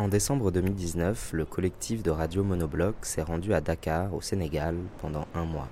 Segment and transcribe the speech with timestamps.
[0.00, 5.26] En décembre 2019, le collectif de radio Monobloc s'est rendu à Dakar, au Sénégal, pendant
[5.34, 5.68] un mois.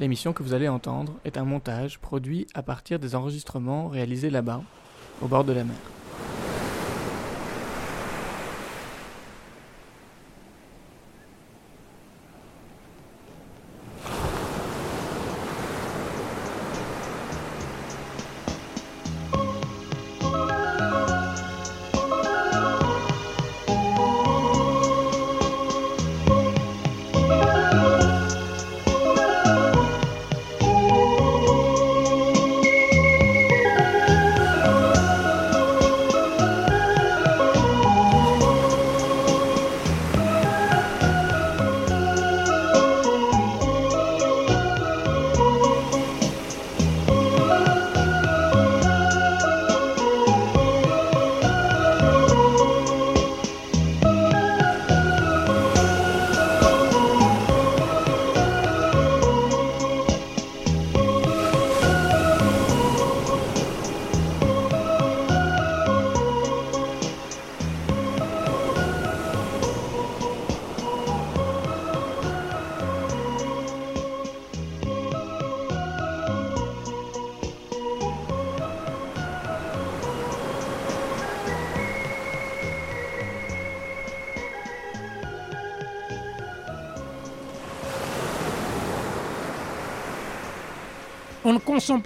[0.00, 4.62] L'émission que vous allez entendre est un montage produit à partir des enregistrements réalisés là-bas,
[5.22, 5.76] au bord de la mer.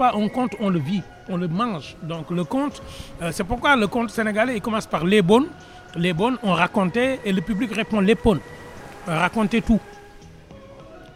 [0.05, 1.97] Un conte, on le vit, on le mange.
[2.03, 2.83] Donc le conte,
[3.23, 5.49] euh, c'est pourquoi le conte sénégalais, il commence par les bonnes.
[5.97, 8.41] Les bonnes, on racontait et le public répond les bonnes.
[9.07, 9.81] Racontez tout.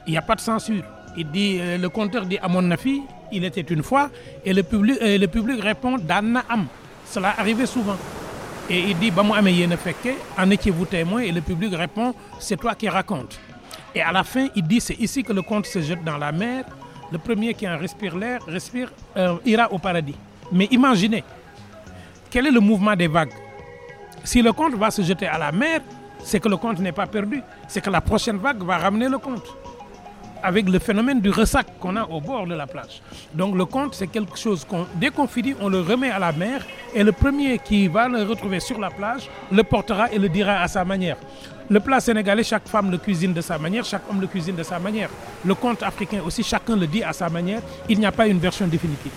[0.06, 0.82] Il n'y a pas de censure.
[1.16, 4.10] Il dit, euh, le conteur dit à mon Nafi, il était une fois,
[4.44, 6.66] et le public, euh, le public répond Dana Am.
[7.04, 7.96] Cela arrivait souvent.
[8.70, 9.12] Et il dit,
[10.38, 11.20] en étiez-vous témoin?
[11.22, 13.38] Et le public répond, c'est toi qui racontes.
[13.94, 16.30] Et à la fin, il dit, c'est ici que le conte se jette dans la
[16.30, 16.64] mer.
[17.12, 20.14] Le premier qui en respire l'air, respire, euh, ira au paradis.
[20.52, 21.24] Mais imaginez,
[22.30, 23.32] quel est le mouvement des vagues?
[24.22, 25.80] Si le conte va se jeter à la mer,
[26.22, 27.42] c'est que le conte n'est pas perdu.
[27.66, 29.46] C'est que la prochaine vague va ramener le conte.
[30.42, 33.02] Avec le phénomène du ressac qu'on a au bord de la plage.
[33.34, 35.10] Donc le conte, c'est quelque chose qu'on, dès
[35.60, 36.64] on le remet à la mer.
[36.94, 40.60] Et le premier qui va le retrouver sur la plage le portera et le dira
[40.60, 41.16] à sa manière.
[41.70, 44.62] Le plat sénégalais, chaque femme le cuisine de sa manière, chaque homme le cuisine de
[44.64, 45.08] sa manière.
[45.44, 47.62] Le conte africain aussi, chacun le dit à sa manière.
[47.88, 49.12] Il n'y a pas une version définitive.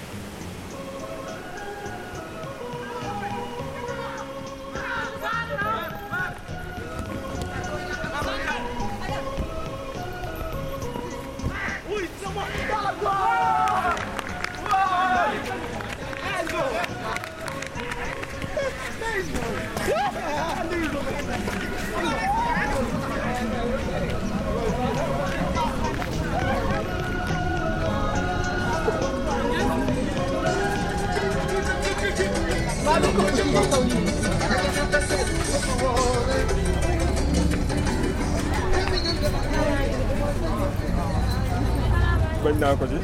[42.77, 42.97] Ko ci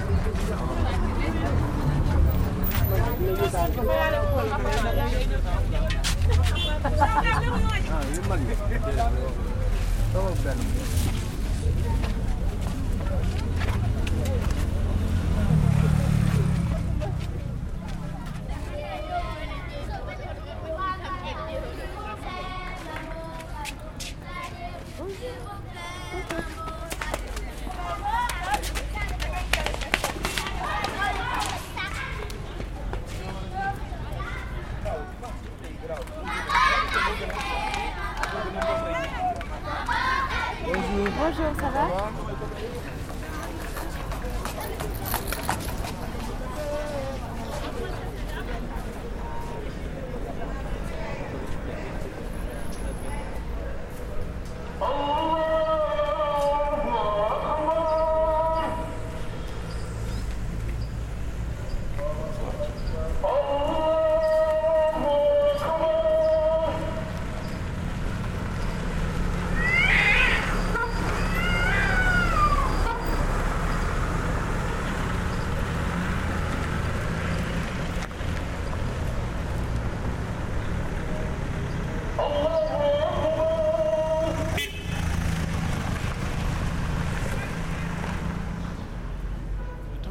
[41.19, 42.09] Bonjour, ça va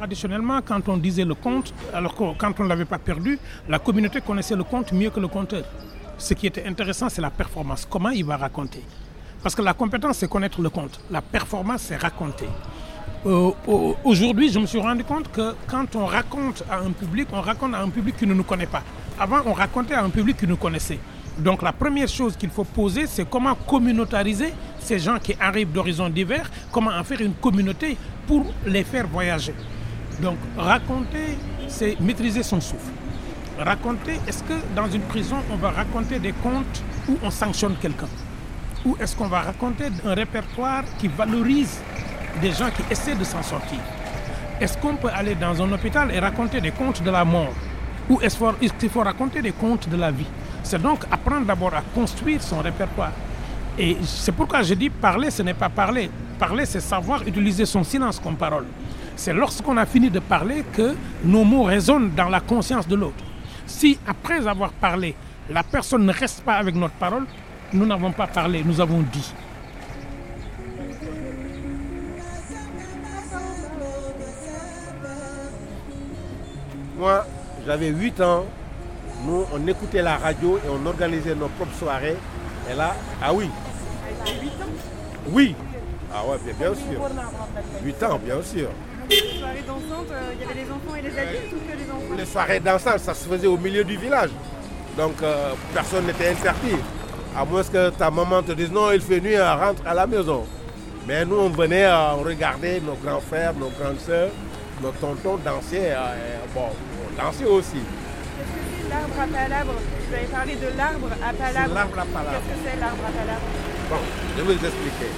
[0.09, 3.77] Traditionnellement, quand on disait le conte, alors que quand on ne l'avait pas perdu, la
[3.77, 5.63] communauté connaissait le conte mieux que le conteur.
[6.17, 7.85] ce qui était intéressant, c'est la performance.
[7.87, 8.81] Comment il va raconter?
[9.43, 10.99] Parce que la compétence, c'est connaître le conte.
[11.11, 12.47] La performance, c'est raconter.
[13.27, 13.51] Euh,
[14.03, 17.75] Aujourd'hui, je me suis rendu compte que quand on raconte à un public, on raconte
[17.75, 18.81] à un public qui ne nous connaît pas.
[19.19, 20.97] Avant, on racontait à un public qui nous connaissait.
[21.37, 26.09] Donc la première chose qu'il faut poser, c'est comment communautariser ces gens qui arrivent d'horizons
[26.09, 27.95] divers, comment en faire une communauté
[28.25, 29.53] pour les faire voyager.
[30.21, 31.37] Donc raconter,
[31.67, 32.91] c'est maîtriser son souffle.
[33.57, 38.07] Raconter, est-ce que dans une prison, on va raconter des contes où on sanctionne quelqu'un?
[38.85, 41.79] Ou est-ce qu'on va raconter un répertoire qui valorise
[42.41, 43.79] des gens qui essaient de s'en sortir?
[44.59, 47.53] Est-ce qu'on peut aller dans un hôpital et raconter des contes de la mort?
[48.09, 48.37] Ou est-ce
[48.79, 50.25] qu'il faut raconter des contes de la vie?
[50.63, 53.11] C'est donc apprendre d'abord à construire son répertoire.
[53.77, 56.09] Et c'est pourquoi je dis parler, ce n'est pas parler.
[56.37, 58.65] Parler, c'est savoir utiliser son silence comme parole.
[59.19, 60.95] C'est lorsqu'on a fini de parler que
[61.25, 63.21] nos mots résonnent dans la conscience de l'autre.
[63.67, 65.13] Si après avoir parlé,
[65.49, 67.25] la personne ne reste pas avec notre parole,
[67.73, 69.33] nous n'avons pas parlé, nous avons dit.
[76.97, 77.27] Moi,
[77.65, 78.45] j'avais 8 ans
[79.25, 82.15] nous, on écoutait la radio et on organisait nos propres soirées.
[82.71, 83.49] Et là, ah oui.
[85.27, 85.55] Oui.
[86.09, 87.01] Ah ouais, bien, bien sûr.
[87.83, 88.69] 8 ans, bien sûr.
[89.53, 91.91] Les soirées dansantes, euh, il y avait les enfants et les adultes ou que les
[91.91, 92.15] enfants?
[92.17, 94.29] Les soirées dansantes, ça se faisait au milieu du village.
[94.97, 96.77] Donc euh, personne n'était interdit.
[97.35, 100.45] À moins que ta maman te dise non, il fait nuit, rentre à la maison.
[101.07, 104.29] Mais nous, on venait, euh, on regardait nos grands frères, nos grandes sœurs,
[104.81, 105.93] nos tontons danser.
[106.53, 107.81] bon, on dansait aussi
[108.89, 109.73] l'arbre à palabre?
[110.07, 111.73] Vous avez parlé de l'arbre à palabre.
[111.73, 112.43] L'arbre à palabre.
[112.47, 113.45] Qu'est-ce que c'est l'arbre à palabre?
[113.89, 113.97] Bon,
[114.37, 115.11] je vais vous expliquer.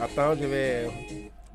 [0.00, 0.86] Attends, je vais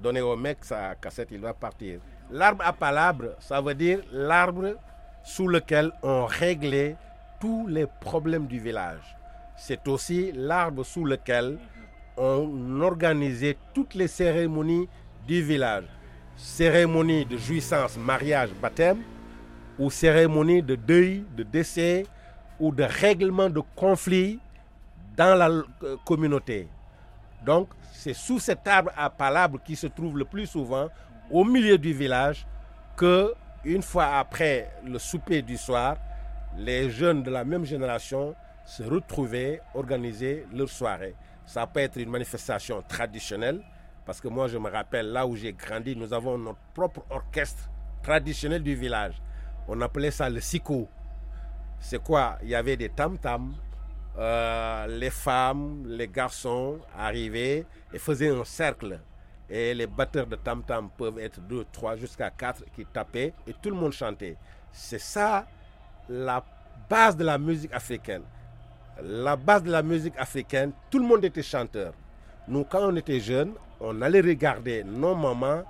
[0.05, 1.99] donner au mec sa cassette, il va partir.
[2.29, 4.75] L'arbre à palabre, ça veut dire l'arbre
[5.23, 6.95] sous lequel on réglait
[7.39, 9.17] tous les problèmes du village.
[9.57, 11.57] C'est aussi l'arbre sous lequel
[12.17, 14.87] on organisait toutes les cérémonies
[15.27, 15.85] du village.
[16.37, 19.01] Cérémonie de jouissance, mariage, baptême,
[19.79, 22.05] ou cérémonies de deuil, de décès
[22.59, 24.39] ou de règlement de conflits
[25.17, 26.67] dans la euh, communauté.
[27.43, 27.69] Donc,
[28.05, 30.89] c'est sous cet arbre à palabre qui se trouve le plus souvent
[31.31, 32.45] au milieu du village
[32.95, 35.97] que, une fois après le souper du soir,
[36.55, 41.15] les jeunes de la même génération se retrouvaient, organiser leur soirée.
[41.47, 43.63] Ça peut être une manifestation traditionnelle,
[44.05, 47.71] parce que moi je me rappelle là où j'ai grandi, nous avons notre propre orchestre
[48.03, 49.19] traditionnel du village.
[49.67, 50.87] On appelait ça le siko.
[51.79, 52.37] C'est quoi?
[52.43, 53.55] Il y avait des tam-tams.
[54.17, 58.99] Euh, les femmes, les garçons arrivaient et faisaient un cercle.
[59.49, 63.69] Et les batteurs de tam-tam peuvent être deux, trois, jusqu'à quatre qui tapaient et tout
[63.69, 64.37] le monde chantait.
[64.71, 65.45] C'est ça
[66.09, 66.43] la
[66.89, 68.23] base de la musique africaine.
[69.01, 71.93] La base de la musique africaine, tout le monde était chanteur.
[72.47, 75.63] Nous, quand on était jeunes, on allait regarder nos mamans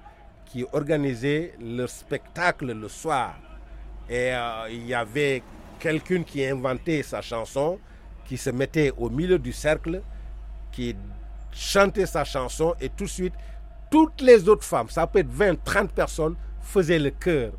[0.45, 3.35] qui organisaient leur spectacle le soir.
[4.09, 5.41] Et euh, il y avait
[5.79, 7.79] quelqu'un qui inventait sa chanson,
[8.25, 10.01] qui se mettait au milieu du cercle,
[10.71, 10.95] qui
[11.51, 13.33] chantait sa chanson et tout de suite,
[13.89, 17.53] toutes les autres femmes, ça peut être 20, 30 personnes, faisaient le chœur.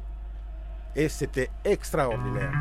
[0.94, 2.52] Et c'était extraordinaire.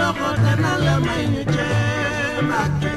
[0.00, 0.30] lọ́kọ̀
[0.84, 2.95] love you, ẹ̀yìn jẹ́ màkì.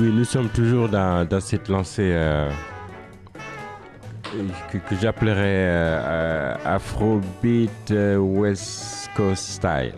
[0.00, 2.48] Oui, nous sommes toujours dans, cette lancée euh,
[4.72, 9.92] que, j'appellerais euh, Afrobeat euh, West Coast Style.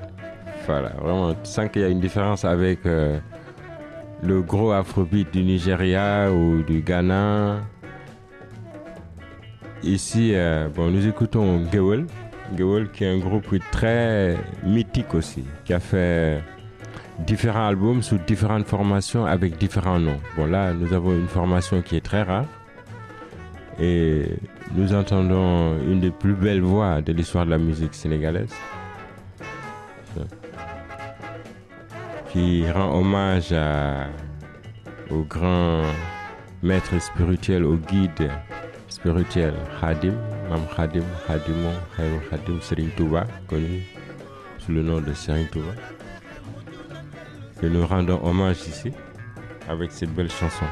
[0.67, 6.33] Voilà, vraiment, tu sens qu'il y a une différence avec le gros Afrobeat du Nigeria
[6.33, 7.61] ou du Ghana.
[9.85, 10.35] Ici,
[10.75, 12.07] bon, nous écoutons Gewel.
[12.59, 16.43] Gewel qui est un groupe très mythique aussi, qui a fait
[17.23, 20.21] différents albums sous différentes formations avec différents noms.
[20.37, 22.47] Bon là, nous avons une formation qui est très rare.
[23.81, 24.27] Et
[24.75, 28.53] nous entendons une des plus belles voix de l'histoire de la musique sénégalaise.
[32.31, 33.55] Qui rend hommage
[35.11, 35.83] au grand
[36.63, 38.31] maître spirituel, au guide
[38.89, 40.15] spirituel Khadim,
[40.51, 43.83] Mam Khadim, Khadimon, Khadim Khadim Serigne Touba, connu
[44.59, 45.73] sous le nom de Serigne Touba
[47.63, 48.93] que nous rendons hommage ici
[49.69, 50.67] avec cette belle chanson.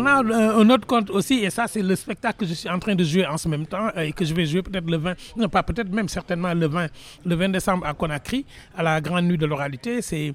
[0.00, 2.70] On a euh, un autre compte aussi, et ça, c'est le spectacle que je suis
[2.70, 4.88] en train de jouer en ce même temps, euh, et que je vais jouer peut-être
[4.88, 6.86] le 20, non pas peut-être même certainement le 20,
[7.26, 10.00] le 20 décembre à Conakry, à la grande nuit de l'oralité.
[10.00, 10.32] C'est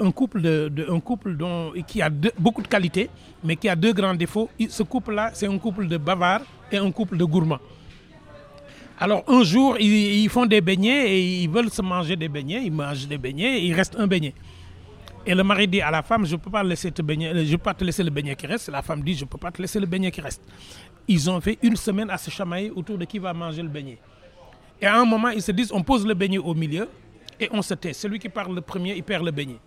[0.00, 2.08] un couple, de, un couple dont, qui a
[2.38, 3.10] beaucoup de qualités,
[3.42, 4.48] mais qui a deux grands défauts.
[4.70, 6.42] Ce couple-là, c'est un couple de bavards
[6.72, 7.60] et un couple de gourmands.
[8.98, 12.62] Alors un jour, ils, ils font des beignets et ils veulent se manger des beignets.
[12.64, 14.32] Ils mangent des beignets et il reste un beignet.
[15.26, 17.50] Et le mari dit à la femme, je ne peux pas laisser te beignet, euh,
[17.52, 18.68] peux pas te laisser le beignet qui reste.
[18.68, 20.42] La femme dit, je ne peux pas te laisser le beignet qui reste.
[21.08, 23.98] Ils ont fait une semaine à se chamailler autour de qui va manger le beignet.
[24.80, 26.88] Et à un moment, ils se disent, on pose le beignet au milieu
[27.40, 27.94] et on se tait.
[27.94, 29.58] Celui qui parle le premier, il perd le beignet.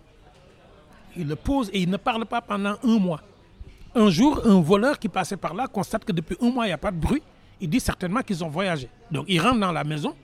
[1.16, 3.20] Il le pose et il ne parle pas pendant un mois.
[3.94, 6.74] Un jour, un voleur qui passait par là constate que depuis un mois, il n'y
[6.74, 7.22] a pas de bruit.
[7.60, 8.88] Il dit certainement qu'ils ont voyagé.
[9.10, 10.14] Donc il rentre dans la maison.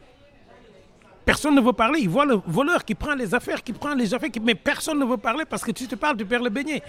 [1.24, 2.00] Personne ne veut parler.
[2.00, 5.04] Il voit le voleur qui prend les affaires, qui prend les affaires, mais personne ne
[5.04, 6.82] veut parler parce que tu te parles, tu perds le beignet.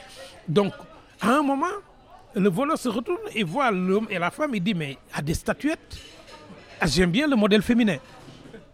[0.48, 0.74] Donc,
[1.22, 1.66] à un moment,
[2.36, 4.52] le voleur se retourne et voit l'homme et la femme.
[4.54, 5.98] Il dit, mais à des statuettes,
[6.82, 7.98] ah, j'aime bien le modèle féminin.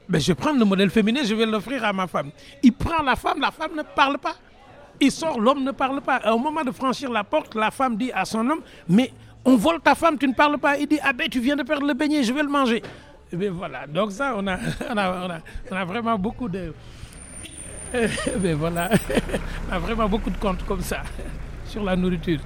[0.10, 2.32] Ben, je vais prendre le modèle féminin, je vais l'offrir à ma femme.
[2.64, 4.36] Il prend la femme, la femme ne parle pas.
[5.00, 6.20] Il sort, l'homme ne parle pas.
[6.34, 9.14] Au moment de franchir la porte, la femme dit à son homme, mais
[9.46, 10.78] on vole ta femme, tu ne parles pas.
[10.78, 12.82] Il dit, ah ben tu viens de perdre le beignet, je vais le manger.
[13.34, 14.58] Et bien voilà, donc ça, on a,
[14.90, 15.40] on a,
[15.72, 16.74] on a, vraiment beaucoup de...
[17.94, 18.08] Eh
[18.38, 18.90] ben voilà,
[19.70, 21.02] on a vraiment beaucoup de comptes comme ça
[21.66, 22.40] sur la nourriture.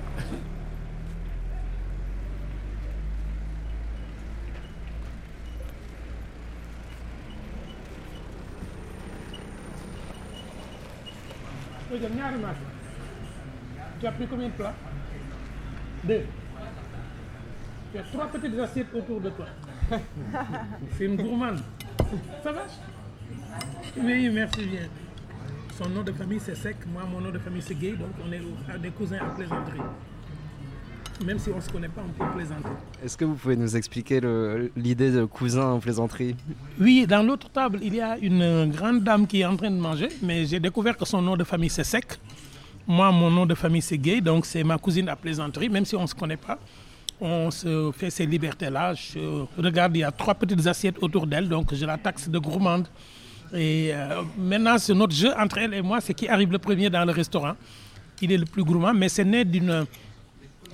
[14.00, 14.74] Tu as pris combien de plats?
[16.04, 16.26] Deux.
[17.92, 19.46] Tu as trois petites assiettes autour de toi.
[20.98, 21.60] C'est une gourmande.
[22.44, 22.62] Ça va?
[23.98, 24.88] Oui, merci bien.
[25.78, 28.32] Son nom de famille c'est Sec, moi mon nom de famille c'est Gay, donc on
[28.32, 29.82] est des cousins en plaisanterie.
[31.26, 32.70] Même si on ne se connaît pas, on peut plaisanter.
[33.04, 34.20] Est-ce que vous pouvez nous expliquer
[34.76, 36.36] l'idée de cousin en plaisanterie?
[36.80, 39.78] Oui, dans l'autre table, il y a une grande dame qui est en train de
[39.78, 42.20] manger, mais j'ai découvert que son nom de famille c'est Sec.
[42.88, 45.96] Moi, mon nom de famille c'est Gay, donc c'est ma cousine à plaisanterie, même si
[45.96, 46.60] on ne se connaît pas.
[47.22, 48.94] On se fait ces libertés-là.
[48.94, 52.38] Je regarde, il y a trois petites assiettes autour d'elle, donc je la taxe de
[52.40, 52.88] gourmande.
[53.54, 56.90] Et euh, maintenant, c'est notre jeu entre elle et moi, c'est qui arrive le premier
[56.90, 57.54] dans le restaurant.
[58.22, 59.86] Il est le plus gourmand, mais c'est né d'une.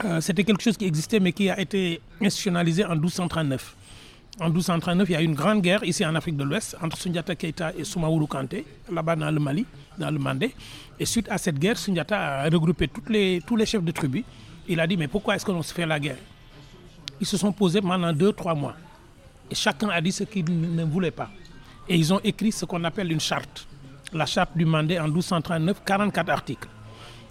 [0.06, 3.76] euh, C'était quelque chose qui existait, mais qui a été institutionnalisé en 1239.
[4.40, 6.98] En 1239, il y a eu une grande guerre ici en Afrique de l'Ouest entre
[6.98, 9.66] Sundiata Keita et Soumaoulou Kanté, là-bas dans le Mali,
[10.00, 10.56] dans le Mandé.
[11.00, 14.24] Et suite à cette guerre, Sundiata a regroupé tous les chefs de tribu.
[14.68, 16.18] Il a dit, mais pourquoi est-ce qu'on se fait la guerre?
[17.22, 18.76] Ils se sont posés pendant deux, trois mois.
[19.50, 21.30] Et chacun a dit ce qu'il ne voulait pas.
[21.88, 23.68] Et ils ont écrit ce qu'on appelle une charte.
[24.12, 26.68] La charte du Mandé en 1239, 44 articles.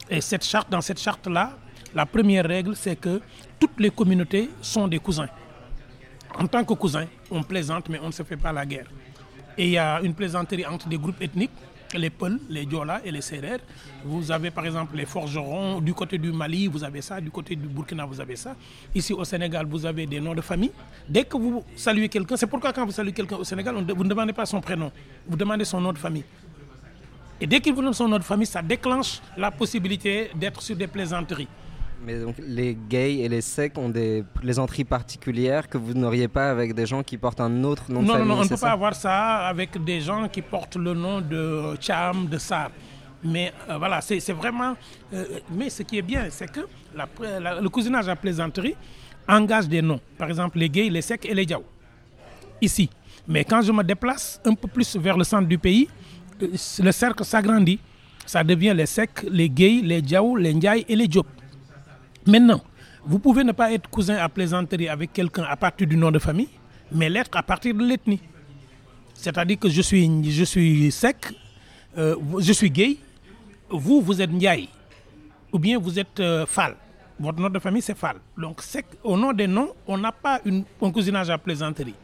[0.09, 1.59] Et cette charte, dans cette charte-là,
[1.93, 3.21] la première règle, c'est que
[3.59, 5.29] toutes les communautés sont des cousins.
[6.39, 8.87] En tant que cousins, on plaisante, mais on ne se fait pas la guerre.
[9.59, 11.51] Et il y a une plaisanterie entre des groupes ethniques,
[11.95, 13.61] les Peuls, les Diola et les Sérères.
[14.05, 17.57] Vous avez par exemple les forgerons, du côté du Mali, vous avez ça, du côté
[17.57, 18.55] du Burkina, vous avez ça.
[18.95, 20.73] Ici au Sénégal, vous avez des noms de famille.
[21.09, 24.09] Dès que vous saluez quelqu'un, c'est pourquoi quand vous saluez quelqu'un au Sénégal, vous ne
[24.09, 24.91] demandez pas son prénom,
[25.27, 26.25] vous demandez son nom de famille.
[27.41, 31.49] Et dès qu'ils vous sont notre famille, ça déclenche la possibilité d'être sur des plaisanteries.
[32.04, 36.50] Mais donc les gays et les secs ont des plaisanteries particulières que vous n'auriez pas
[36.50, 38.28] avec des gens qui portent un autre nom de Non, non, famille.
[38.28, 41.21] non, on ne peut ça pas avoir ça avec des gens qui portent le nom
[41.21, 42.71] de Cham, de Sar.
[43.23, 44.75] Mais euh, voilà, c'est vraiment.
[45.12, 46.61] euh, mais ce qui est bien, c'est que
[46.95, 47.07] la-
[47.38, 48.75] la- le cousinage à plaisanterie
[49.28, 50.00] engage des noms.
[50.16, 51.64] Par exemple, les gays, les secs et les diaws.
[52.62, 52.88] Ici.
[53.28, 55.87] Mais quand je me déplace un peu plus vers le centre du pays,
[56.42, 56.49] euh,
[56.83, 57.78] le cercle s'agrandit.
[58.25, 61.26] Ça devient les secs, les gays, les diaws, les ndiaye et les diop.
[62.31, 62.61] Maintenant,
[63.05, 66.21] vous pouvez ne pas être cousin à plaisanterie avec quelqu'un à partir du nom de
[66.21, 66.49] famille,
[66.93, 68.21] mais l'être à partir de l'ethnie.
[69.15, 71.17] C'est-à-dire que je suis, je suis sec,
[71.99, 72.99] euh, je suis gay,
[73.69, 74.69] vous, vous êtes Ndiaye,
[75.52, 76.76] ou bien vous êtes euh, Fall.
[77.19, 78.19] Votre nom de famille, c'est Fall.
[78.39, 81.95] Donc, sec, au nom des noms, on n'a pas un cousinage à plaisanterie.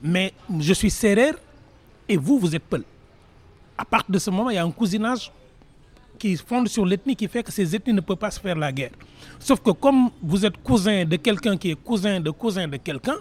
[0.00, 1.32] Mais je suis Serrer
[2.08, 2.84] et vous, vous êtes Peul.
[3.76, 5.32] À partir de ce moment, il y a un cousinage
[6.22, 8.70] qui fonde sur l'ethnie qui fait que ces ethnies ne peuvent pas se faire la
[8.70, 8.92] guerre.
[9.40, 13.16] Sauf que comme vous êtes cousin de quelqu'un qui est cousin de cousin de quelqu'un,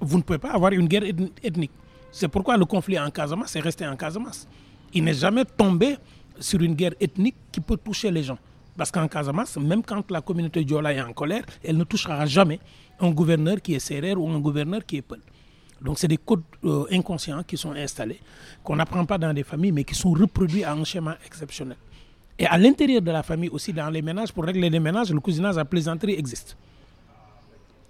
[0.00, 1.72] vous ne pouvez pas avoir une guerre ethn- ethnique.
[2.12, 4.46] C'est pourquoi le conflit en Casamance est resté en Casamance.
[4.94, 5.96] Il n'est jamais tombé
[6.38, 8.38] sur une guerre ethnique qui peut toucher les gens.
[8.76, 12.60] Parce qu'en Casamance, même quand la communauté Diola est en colère, elle ne touchera jamais
[13.00, 15.20] un gouverneur qui est serré ou un gouverneur qui est Peul.
[15.82, 18.20] Donc c'est des codes euh, inconscients qui sont installés,
[18.62, 21.76] qu'on n'apprend pas dans des familles, mais qui sont reproduits à un schéma exceptionnel.
[22.38, 25.20] Et à l'intérieur de la famille aussi, dans les ménages, pour régler les ménages, le
[25.20, 26.56] cousinage à plaisanterie existe.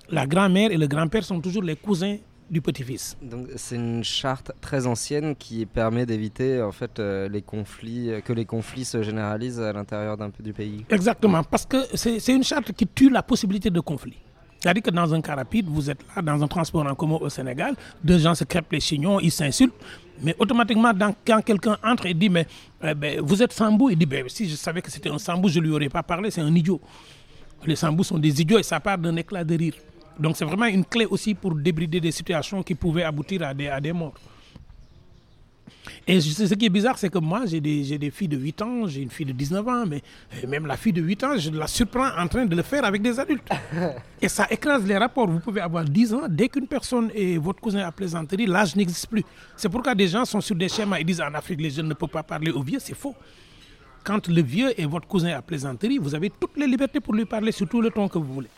[0.09, 2.17] La grand-mère et le grand-père sont toujours les cousins
[2.49, 3.17] du petit-fils.
[3.21, 8.21] Donc c'est une charte très ancienne qui permet d'éviter en fait euh, les conflits, euh,
[8.21, 10.85] que les conflits se généralisent à l'intérieur d'un peu du pays.
[10.91, 14.17] Exactement, parce que c'est c'est une charte qui tue la possibilité de conflit.
[14.61, 17.29] C'est-à-dire que dans un cas rapide, vous êtes là dans un transport en commun au
[17.29, 19.75] Sénégal, deux gens se crêpent les chignons, ils s'insultent,
[20.23, 20.92] mais automatiquement,
[21.27, 22.47] quand quelqu'un entre et dit mais,
[22.83, 25.49] eh ben, Vous êtes Sambou Il dit ben, Si je savais que c'était un Sambou,
[25.49, 26.81] je ne lui aurais pas parlé, c'est un idiot.
[27.66, 29.75] Les Sambous sont des idiots et ça part d'un éclat de rire.
[30.19, 33.69] Donc c'est vraiment une clé aussi pour débrider des situations qui pouvaient aboutir à des,
[33.69, 34.14] à des morts.
[36.07, 39.02] Et ce qui est bizarre, c'est que moi, j'ai des, filles de 8 ans, j'ai
[39.02, 40.02] une fille de 19 ans, mais
[40.42, 42.85] euh, même la fille de 8 ans, je la surprends en train de le faire
[42.85, 43.48] avec des adultes.
[44.22, 45.29] Et ça écrase les rapports.
[45.29, 49.09] Vous pouvez avoir 10 ans, dès qu'une personne est votre cousin à plaisanterie, l'âge n'existe
[49.09, 49.24] plus.
[49.57, 51.94] C'est pourquoi des gens sont sur des schémas, ils disent en Afrique, les jeunes ne
[51.94, 53.14] peuvent pas parler aux vieux, c'est faux.
[54.05, 57.24] Quand le vieux est votre cousin à plaisanterie, vous avez toutes les libertés pour lui
[57.24, 58.48] parler sur tout le temps que vous voulez.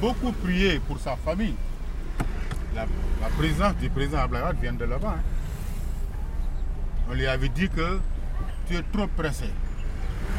[0.00, 1.54] Beaucoup prié pour sa famille.
[2.74, 2.86] La,
[3.36, 5.16] présence du président Ablaïwad vient de là-bas.
[5.18, 5.22] hein.
[7.10, 7.98] On lui avait dit que
[8.66, 9.46] tu es trop pressé.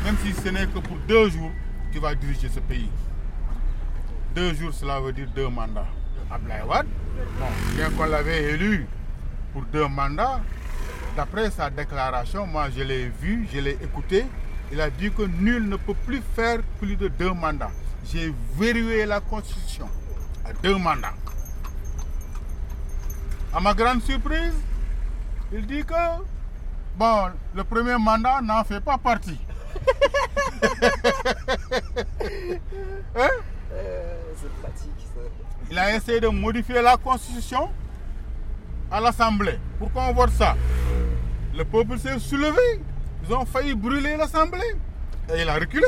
[0.06, 1.52] Même si ce n'est que pour deux jours,
[1.91, 2.89] tu vas diriger ce pays.
[4.34, 5.88] Deux jours, cela veut dire deux mandats.
[6.32, 6.88] Ablaïwad,
[7.76, 8.88] bien qu'on l'avait élu
[9.52, 10.39] pour deux mandats,
[11.15, 14.26] D'après sa déclaration, moi je l'ai vu, je l'ai écouté.
[14.71, 17.71] Il a dit que nul ne peut plus faire plus de deux mandats.
[18.05, 19.87] J'ai verrouillé la constitution
[20.45, 21.13] à deux mandats.
[23.53, 24.53] À ma grande surprise,
[25.51, 25.93] il dit que
[26.97, 29.39] bon, le premier mandat n'en fait pas partie.
[33.15, 33.27] Hein?
[34.35, 35.21] c'est pratique ça.
[35.69, 37.69] Il a essayé de modifier la constitution
[38.91, 39.59] à l'Assemblée.
[39.79, 40.55] Pourquoi on vote ça?
[41.55, 42.81] Le peuple s'est soulevé.
[43.23, 44.75] Ils ont failli brûler l'Assemblée.
[45.33, 45.87] Et il a reculé.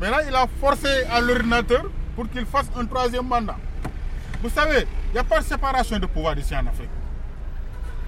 [0.00, 1.84] Maintenant, il a forcé à l'ordinateur
[2.14, 3.56] pour qu'il fasse un troisième mandat.
[4.42, 6.90] Vous savez, il n'y a pas de séparation de pouvoir ici en Afrique.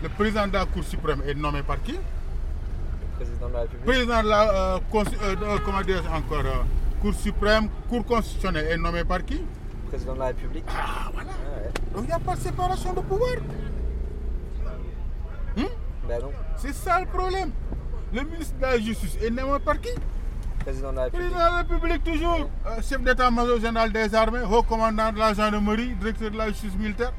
[0.03, 1.99] Le président de la Cour suprême est nommé par qui?
[3.17, 3.85] Président de la République.
[3.85, 5.05] président de la euh, euh,
[5.43, 6.63] euh, comment dire encore, euh,
[7.03, 9.43] Cour suprême, Cour constitutionnelle est nommé par qui?
[9.89, 10.65] Président de la République.
[10.69, 11.31] Ah voilà.
[11.33, 11.71] Ah ouais.
[11.95, 13.35] Donc il n'y a pas de séparation de pouvoir.
[15.57, 15.65] Hmm?
[16.09, 16.21] Ben.
[16.57, 17.51] C'est ça le problème.
[18.15, 19.91] Le ministre de la Justice est nommé par qui?
[20.61, 21.31] Président de la République.
[21.31, 22.51] Président de la République toujours.
[22.67, 26.75] Euh, chef d'état-major général des armées, haut commandant de la gendarmerie, directeur de la justice
[26.77, 27.13] militaire.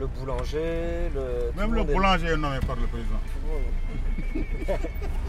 [0.00, 1.52] Le boulanger, le.
[1.56, 3.20] Même le boulanger est nommé par le président.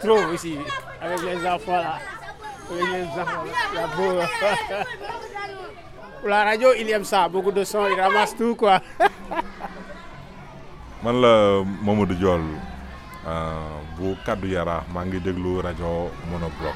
[0.00, 0.58] Trop ici,
[1.00, 1.98] avec les enfants là.
[2.70, 4.84] Avec les enfants là.
[6.20, 8.80] Pour la radio, il aime ça, beaucoup de sons, il ramasse tout quoi.
[11.02, 12.40] man la Mamadou Diol
[13.26, 16.74] euh, bu kaddu yara maa ngi déglu rajo monobloc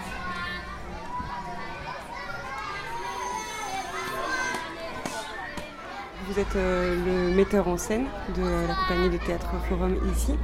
[6.28, 8.06] Vous êtes euh, le metteur en scène
[8.36, 10.34] de la compagnie de théâtre Forum ici.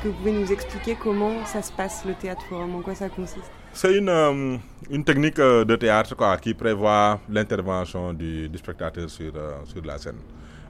[0.00, 2.94] Est-ce que vous pouvez nous expliquer comment ça se passe le théâtre Forum, en quoi
[2.94, 3.50] ça consiste?
[3.74, 4.56] C'est une, euh,
[4.88, 10.16] une technique euh, de théâtre qui prévoit l'intervention du, spectateur sur, euh, sur la scène.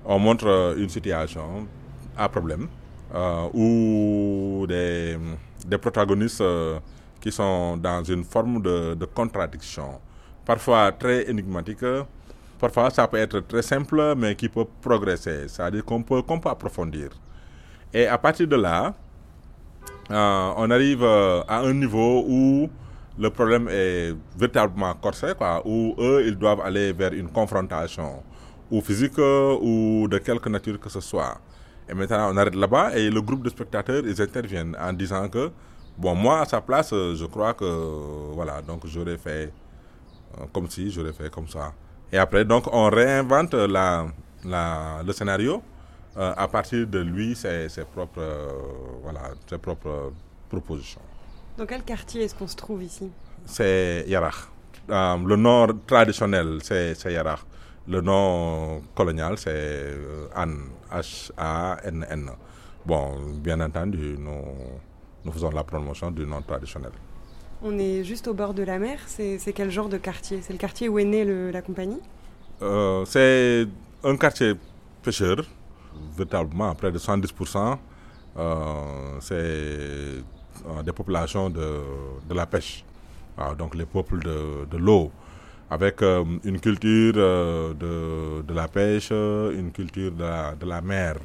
[0.04, 1.68] On montre une situation
[2.16, 2.66] à problème
[3.14, 5.16] euh, où des,
[5.64, 6.42] des protagonistes
[7.20, 10.00] qui sont dans une forme de, de contradiction,
[10.44, 11.84] parfois très énigmatique,
[12.58, 16.48] parfois ça peut être très simple mais qui peut progresser, c'est-à-dire qu'on peut, qu'on peut
[16.50, 17.10] approfondir.
[17.94, 18.92] Et à partir de là,
[20.10, 22.68] euh, on arrive euh, à un niveau où
[23.18, 25.32] le problème est véritablement corsé,
[25.64, 28.22] où eux, ils doivent aller vers une confrontation,
[28.70, 31.38] ou physique, ou de quelque nature que ce soit.
[31.88, 35.50] Et maintenant, on arrête là-bas et le groupe de spectateurs, ils interviennent en disant que,
[35.98, 37.64] bon, moi, à sa place, je crois que,
[38.32, 39.52] voilà, donc j'aurais fait
[40.38, 41.72] euh, comme si, j'aurais fait comme ça.
[42.12, 44.06] Et après, donc, on réinvente la,
[44.44, 45.62] le scénario
[46.16, 48.48] euh, à partir de lui, ses, ses propres, euh,
[49.02, 50.12] voilà, ses propres
[50.48, 51.00] propositions.
[51.56, 53.10] Dans quel quartier est-ce qu'on se trouve ici?
[53.46, 54.48] C'est Yarach.
[54.90, 57.40] Euh, le nom traditionnel, c'est Yarach.
[57.88, 59.94] Le nom colonial, c'est
[60.34, 62.30] Anne, H-A-N-N.
[62.84, 64.42] Bon, bien entendu, nous,
[65.24, 66.92] nous faisons la promotion du nom traditionnel.
[67.62, 68.98] On est juste au bord de la mer.
[69.06, 70.40] C'est c'est quel genre de quartier?
[70.42, 72.00] C'est le quartier où est née le- la compagnie?
[72.62, 73.66] Euh, c'est
[74.02, 74.54] un quartier
[75.02, 75.36] pêcheur,
[76.16, 77.78] véritablement, près de 70%.
[78.36, 79.34] euh, c'est
[80.66, 81.80] euh, des populations de,
[82.28, 82.84] de la pêche,
[83.38, 85.12] Ah, donc les peuples de, de l'eau,
[85.70, 91.16] avec euh, une culture de, de la pêche, une culture de la, de la mer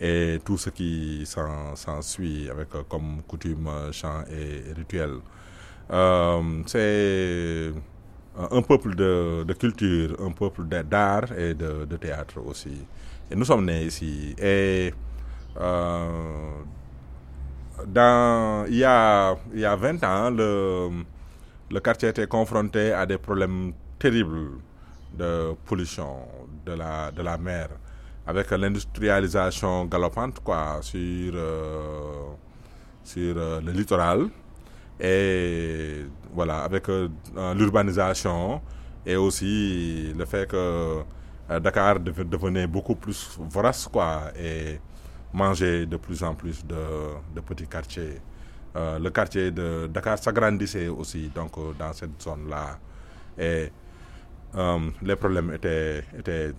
[0.00, 5.20] et tout ce qui s'en suit avec comme coutume, chant et, et rituel.
[6.66, 7.72] C'est
[8.36, 12.86] un peuple de, culture, un peuple d'art et de théâtre aussi.
[13.30, 14.34] Et nous sommes nés ici.
[14.38, 14.92] Et
[15.58, 16.50] euh,
[17.86, 20.90] dans, il, y a, il y a 20 ans, le,
[21.70, 24.60] le quartier était confronté à des problèmes terribles
[25.16, 26.18] de pollution
[26.64, 27.68] de la, de la mer,
[28.26, 32.32] avec l'industrialisation galopante quoi, sur, euh,
[33.02, 34.28] sur euh, le littoral.
[35.00, 36.84] Et voilà, avec
[37.54, 38.62] l'urbanisation
[39.04, 41.02] et aussi le fait que
[41.48, 44.80] Dakar dev- devenait beaucoup plus vorace quoi, et
[45.32, 46.76] mangeait de plus en plus de,
[47.34, 48.20] de petits quartiers.
[48.74, 52.78] Euh, le quartier de Dakar s'agrandissait aussi donc, euh, dans cette zone-là.
[53.38, 53.70] Et
[54.54, 56.52] euh, les problèmes étaient, étaient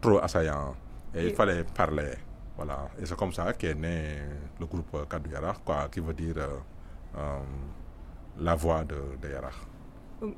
[0.00, 0.74] trop assaillants
[1.14, 2.12] et il fallait parler.
[2.56, 4.18] Voilà, et c'est comme ça qu'est né
[4.58, 6.58] le groupe Kaddu Yarach, quoi, qui veut dire euh,
[7.16, 7.38] euh,
[8.38, 9.54] la voix de, de Yarach.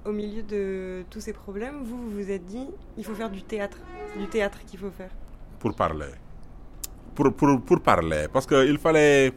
[0.05, 3.79] Au, milieu de tous ces problèmes, vous vous êtes dit, il faut faire du théâtre.
[4.17, 5.11] Du théâtre qu'il faut faire.
[5.59, 6.13] Pour parler.
[7.17, 8.27] Pour, pour, pour parler.
[8.33, 9.33] Parce qu'il fallait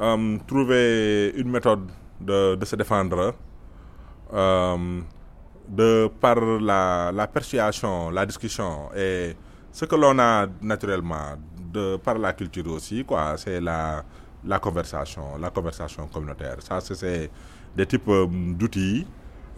[0.00, 3.34] euh, trouver une méthode de, se défendre
[4.32, 5.00] euh,
[5.68, 9.36] de par la, persuasion, la discussion et
[9.72, 11.36] ce que l'on a naturellement
[11.70, 14.02] de par la culture aussi, quoi, c'est la,
[14.42, 16.56] la conversation, la conversation communautaire.
[16.60, 17.30] Ça, c'est- c'est
[17.76, 19.06] des types euh, d'outils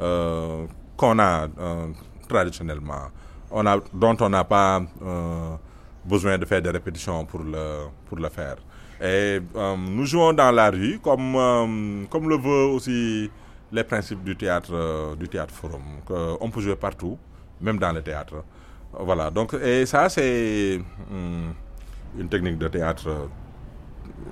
[0.00, 1.86] euh, qu'on a euh,
[2.28, 3.08] traditionnellement,
[3.50, 5.54] on dont on n'a pas euh,
[6.04, 8.56] besoin de faire des répétitions pour le, faire.
[9.00, 13.30] Et nous jouons dans la rue, comme, le veut aussi
[13.70, 15.82] les principes du théâtre, du théâtre forum.
[16.40, 17.16] on peut jouer partout,
[17.60, 18.42] même dans le théâtre.
[18.92, 20.80] Voilà, donc, et ça, c'est
[21.10, 21.52] hum,
[22.16, 23.26] une technique de théâtre euh,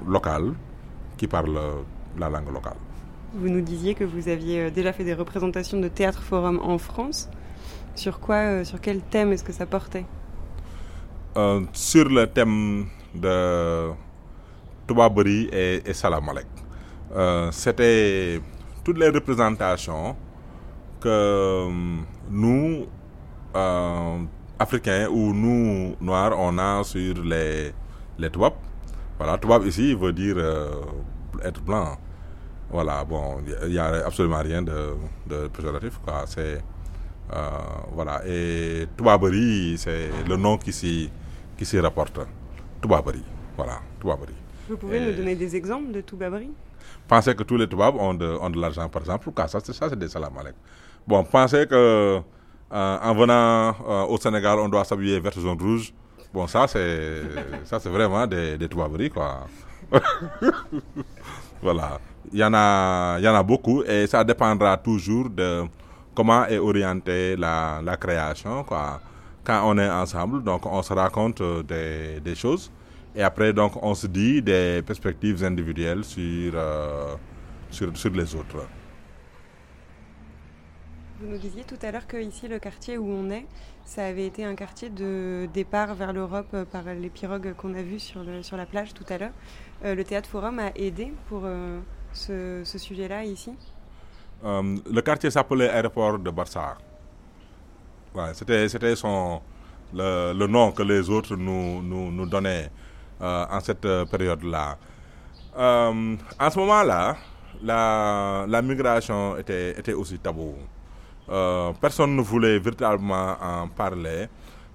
[0.07, 0.55] local
[1.16, 1.59] qui parle
[2.18, 2.76] la langue locale.
[3.34, 6.78] Vous nous disiez que vous aviez euh, déjà fait des représentations de théâtre forum en
[6.78, 7.28] France.
[7.94, 10.04] Sur quoi, euh, sur quel thème est-ce que ça portait?
[11.36, 13.90] Euh, sur le thème de
[14.86, 16.46] Toubaberi et, Salamalek.
[17.50, 18.40] C'était
[18.84, 20.16] toutes les représentations
[21.00, 21.68] que
[22.30, 22.86] nous,
[24.58, 27.72] Africains ou nous, Noirs, on a sur les,
[28.18, 28.54] les Toubab.
[29.18, 30.36] Voilà, Toubab ici veut dire
[31.42, 31.96] être blanc.
[32.76, 34.92] Voilà, bon, il n'y a absolument rien de,
[35.26, 36.24] de péjoratif, quoi.
[36.26, 36.62] C'est,
[37.32, 37.48] euh,
[37.94, 41.10] voilà, et Toubaberi, c'est le nom qui s'y,
[41.56, 42.20] qui s'y rapporte.
[42.82, 43.22] Toubaberi,
[43.56, 44.34] voilà, Toubaberi.
[44.68, 46.50] Vous pouvez Et nous donner des exemples de tout babri
[47.08, 49.72] Pensez que tous les Toubabs ont de, ont de l'argent, par exemple, quoi, ça, c'est,
[49.72, 50.54] ça, c'est des salam alek.
[51.06, 52.20] Bon, pensez que euh,
[52.70, 55.94] en venant euh, au Sénégal, on doit s'habiller vert, jaune, rouge.
[56.30, 57.22] Bon, ça, c'est,
[57.64, 58.68] ça, c'est vraiment des, des
[59.08, 59.46] quoi.
[61.62, 61.98] voilà.
[62.32, 65.64] Il y, en a, a beaucoup et ça dépendra toujours de
[66.14, 69.00] comment est orientée la, la création, quoi.
[69.44, 72.72] Quand on est ensemble, donc on se raconte euh, des, des choses
[73.16, 77.14] et après, donc, on se dit des perspectives individuelles sur, euh,
[77.70, 78.68] sur, sur les autres.
[81.18, 83.46] Vous nous disiez tout à l'heure que ici, le quartier où on est,
[83.86, 87.80] ça avait été un quartier de départ vers l'Europe euh, par les pirogues qu'on a
[87.80, 89.32] vues sur, le, sur la plage tout à l'heure.
[89.82, 91.46] Le Théâtre Forum a aidé pour
[92.16, 93.52] ce, sujet-là ici?
[94.44, 96.76] Euh, le quartier s'appelait Aéroport de Barça.
[98.33, 99.40] C'était, son,
[99.92, 102.70] le, nom que les autres nous, nous, donnaient
[103.20, 104.79] euh, en cette euh, période-là.
[105.59, 107.16] En ce moment-là,
[107.62, 110.55] la, la migration était, était aussi tabou.
[111.81, 114.29] Personne ne voulait véritablement en parler.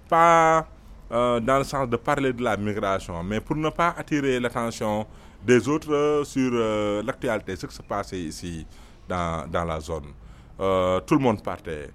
[0.08, 0.65] Pas
[1.10, 5.06] dans le sens de parler de la migration, mais pour ne pas attirer l'attention
[5.45, 8.65] des autres euh, sur euh, l'actualité, ce qui se passait ici
[9.08, 10.13] dans, dans la zone.
[10.60, 11.89] Euh, tout le monde partait.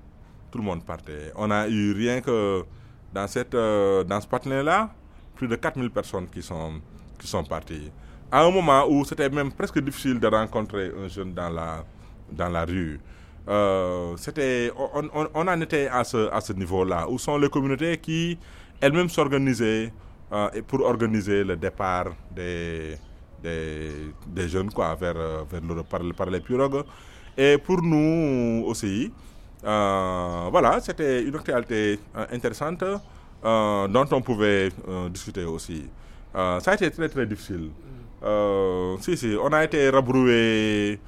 [0.51, 1.33] Tout le monde partait.
[1.37, 2.65] On a eu rien que
[3.13, 4.91] dans, cette, dans ce patelin-là,
[5.35, 6.81] plus de 4000 personnes qui sont,
[7.19, 7.91] qui sont parties.
[8.31, 11.85] À un moment où c'était même presque difficile de rencontrer un jeune dans la,
[12.33, 12.99] dans la rue.
[14.17, 17.99] C'était, on, on, on en était à ce, à ce niveau-là, où sont les communautés
[17.99, 18.37] qui
[18.81, 19.93] elles-mêmes s'organisaient
[20.67, 22.97] pour organiser le départ des,
[23.47, 26.85] des, des jeunes quoi, vers, euh, vers l'Europe par, par les pirogues.
[27.45, 29.13] Et pour nous aussi,
[29.65, 35.81] euh, voilà, c'était une actualité euh, intéressante euh, dont on pouvait euh, discuter aussi.
[36.35, 37.71] Ça a été très très difficile.
[38.23, 40.99] Euh, si, si, on a été rabroués.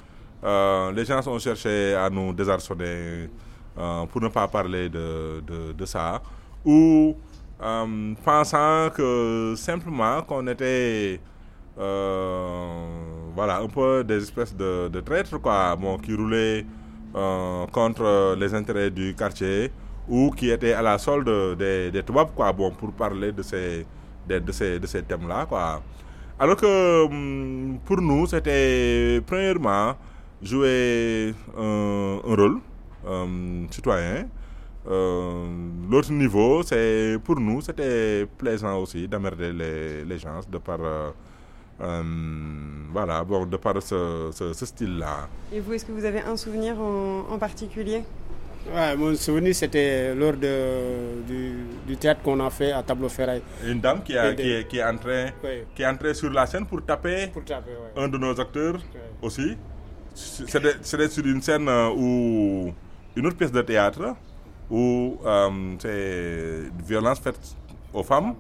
[0.45, 3.29] Euh, les gens ont cherché à nous désarçonner
[4.11, 6.23] pour ne pas parler de, de, de ça.
[6.65, 7.17] Ou
[8.25, 11.21] pensant que simplement qu'on était
[11.79, 16.67] voilà, un peu des espèces de, traîtres quoi, bon, qui roulaient
[17.15, 19.71] euh, contre les intérêts du quartier
[20.09, 22.03] ou qui étaient à la solde des, des
[22.35, 23.87] quoi, bon, pour parler de ces,
[24.29, 25.47] de, ces, de ces thèmes-là.
[25.47, 25.83] Quoi.
[26.39, 29.95] Alors que hum, pour nous, c'était premièrement
[30.43, 32.61] jouer un, rôle
[33.07, 34.29] euh, citoyen.
[34.89, 35.47] Euh,
[35.91, 41.11] L'autre niveau, c'est pour nous, c'était plaisant aussi d'emmerder les, gens de par, euh,
[41.81, 42.03] euh,
[42.93, 45.29] voilà, bon, de par ce, ce, ce style-là.
[45.53, 48.03] Et vous, est-ce que vous avez un souvenir en, en particulier?
[48.75, 51.55] Ouais, mon souvenir, c'était lors de, du,
[51.87, 53.43] du théâtre qu'on a fait à Tableau Ferraille.
[53.65, 55.51] Une dame qui, a, Et des- qui, est, qui, est entrée, Oui.
[55.75, 58.03] qui est entrée sur la scène pour taper, Pour taper, ouais.
[58.03, 58.79] un de nos acteurs
[59.23, 59.57] aussi.
[60.15, 62.73] C'était c'était sur une scène euh, où
[63.15, 64.17] une autre pièce de théâtre
[64.69, 67.39] où euh, c'est violence faite
[67.95, 68.35] aux femmes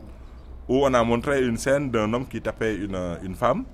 [0.69, 3.65] où on a montré une scène d'un homme qui tapait une, une femme.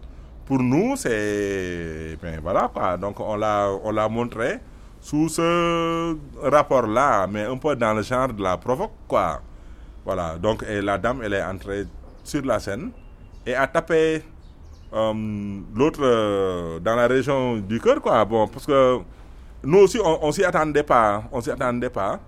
[0.47, 2.17] Pour nous, c'est.
[2.23, 2.97] Ben voilà quoi.
[2.97, 4.61] Donc on l'a, on l'a montré
[5.01, 9.41] sous ce rapport-là, mais un peu dans le genre de la provoque quoi.
[10.05, 10.37] Voilà.
[10.39, 11.87] Donc la dame, elle est entrée
[12.23, 12.91] sur la scène
[13.47, 14.23] et a tapé
[14.93, 15.13] euh,
[15.75, 18.25] l'autre euh, dans la région du cœur quoi.
[18.25, 18.99] Bon, parce que
[19.63, 21.25] nous aussi, on, on s'y attendait pas.
[21.33, 22.21] On s'y attendait pas.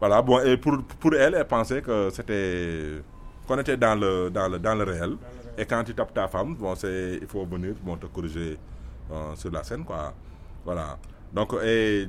[0.00, 0.20] Voilà.
[0.22, 3.02] Bon, et pour, pour elle, elle pensait que c'était
[3.50, 5.16] qu'on était dans le, dans le, dans le réel.
[5.58, 8.56] Et quand tu tapes ta femme, bon, il faut venir bon, te corriger
[9.10, 10.14] euh, sur la scène, quoi.
[10.64, 10.96] Voilà.
[11.32, 12.08] Donc, et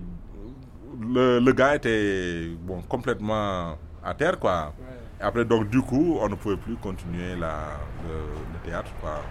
[0.99, 4.73] le, le gars était bon, complètement à terre, quoi.
[5.19, 8.15] Après, donc, du coup, on ne pouvait plus continuer la, le,
[8.53, 9.21] le théâtre, quoi.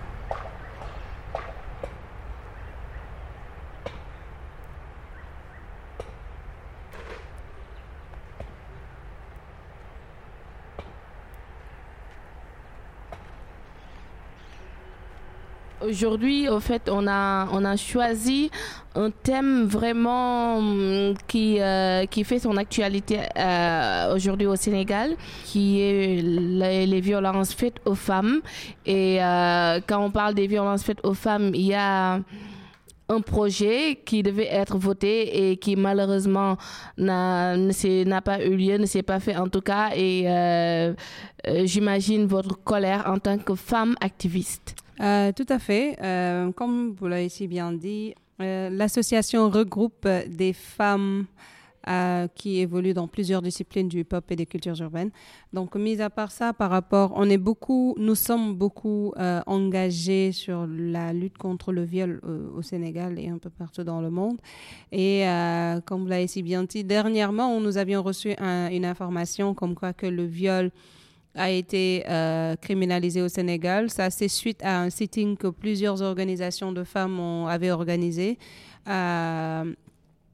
[15.91, 18.49] Aujourd'hui, au fait, on a, on a choisi
[18.95, 25.81] un thème vraiment hum, qui, euh, qui fait son actualité euh, aujourd'hui au Sénégal, qui
[25.81, 28.41] est les, violences faites aux femmes.
[28.87, 32.21] Et euh, quand on parle des violences faites aux femmes, il y a
[33.09, 36.57] un projet qui devait être voté et qui malheureusement
[36.99, 37.57] n'a
[38.25, 39.91] pas eu lieu, ne s'est pas fait en tout cas.
[39.97, 40.95] Et
[41.65, 44.77] j'imagine votre colère en tant que femme activiste.
[45.01, 45.97] Euh, tout à fait.
[46.03, 51.27] Euh, comme vous l'avez si bien dit, euh, l'association regroupe des femmes
[52.35, 55.11] qui évoluent dans plusieurs disciplines du hip-hop et des cultures urbaines.
[55.55, 59.15] Donc, mis à part ça, par rapport, on est beaucoup, nous sommes beaucoup
[59.47, 62.21] engagés sur la lutte contre le viol
[62.55, 64.39] au Sénégal et un peu partout dans le monde.
[64.93, 65.25] Et
[65.87, 69.95] comme vous l'avez si bien dit, dernièrement, nous avions reçu un- une information comme quoi
[69.95, 70.71] que le viol
[71.35, 73.91] a été euh, criminalisé au Sénégal.
[73.91, 78.39] Ça, c'est suite à un sitting que plusieurs organisations de femmes avaient organisé
[78.89, 79.75] euh,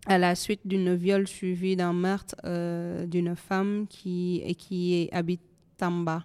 [0.06, 5.42] à la suite d'une viol suivi d'un meurtre euh, d'une femme qui, et qui habite
[5.76, 6.24] Tamba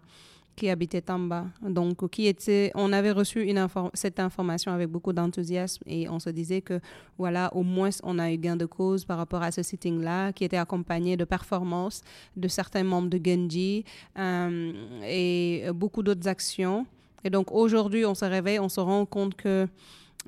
[0.55, 1.45] qui habitait Tamba.
[1.61, 3.49] Donc, qui était, on avait reçu
[3.93, 6.79] cette information avec beaucoup d'enthousiasme et on se disait que,
[7.17, 10.43] voilà, au moins, on a eu gain de cause par rapport à ce sitting-là, qui
[10.43, 12.01] était accompagné de performances
[12.35, 13.85] de certains membres de Genji
[14.17, 16.85] euh, et beaucoup d'autres actions.
[17.23, 19.67] Et donc, aujourd'hui, on se réveille, on se rend compte que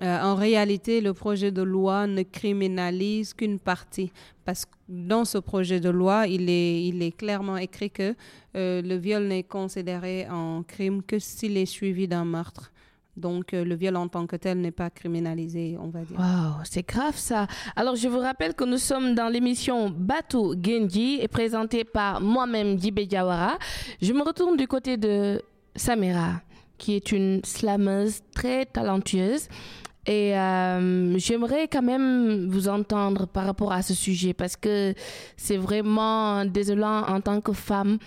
[0.02, 4.12] euh, en réalité, le projet de loi ne criminalise qu'une partie.
[4.44, 8.16] Parce que dans ce projet de loi, il est, clairement écrit que
[8.56, 12.72] euh, le viol n'est considéré en crime que s'il est suivi d'un meurtre.
[13.16, 16.18] Donc, euh, le viol en tant que tel n'est pas criminalisé, on va dire.
[16.18, 17.46] Waouh, c'est grave ça.
[17.76, 23.06] Alors, je vous rappelle que nous sommes dans l'émission Batou Genji présentée par moi-même Djibé
[23.06, 23.60] Diawara.
[24.02, 25.40] Je me retourne du côté de
[25.76, 26.42] Samira,
[26.80, 29.48] qui est une slameuse très talentueuse.
[30.06, 34.94] Et euh, j'aimerais quand même vous entendre par rapport à ce sujet parce que
[35.38, 37.98] c'est vraiment désolant en tant que femme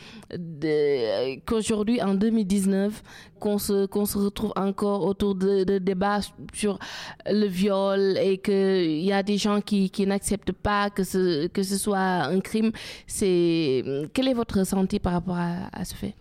[1.47, 3.03] qu'aujourd'hui, en 2019,
[3.41, 6.21] qu'on se, qu'on se retrouve encore autour de, de débats
[6.53, 6.79] sur
[7.27, 11.63] le viol et qu'il y a des gens qui, qui n'acceptent pas que ce, que
[11.63, 12.73] ce soit un crime.
[13.07, 13.83] C'est,
[14.13, 16.15] quel est votre ressenti par rapport à, à ce fait?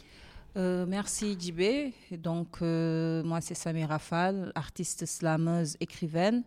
[0.57, 1.93] Euh, merci Djibé.
[2.11, 6.43] Donc, euh, moi, c'est Samira Fall, artiste slameuse, écrivaine.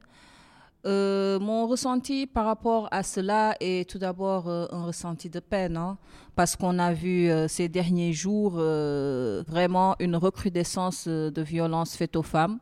[0.87, 5.99] Euh, mon ressenti par rapport à cela est tout d'abord un ressenti de peine, hein,
[6.37, 12.61] parce qu'on a vu ces derniers jours vraiment une recrudescence de violences faites aux femmes,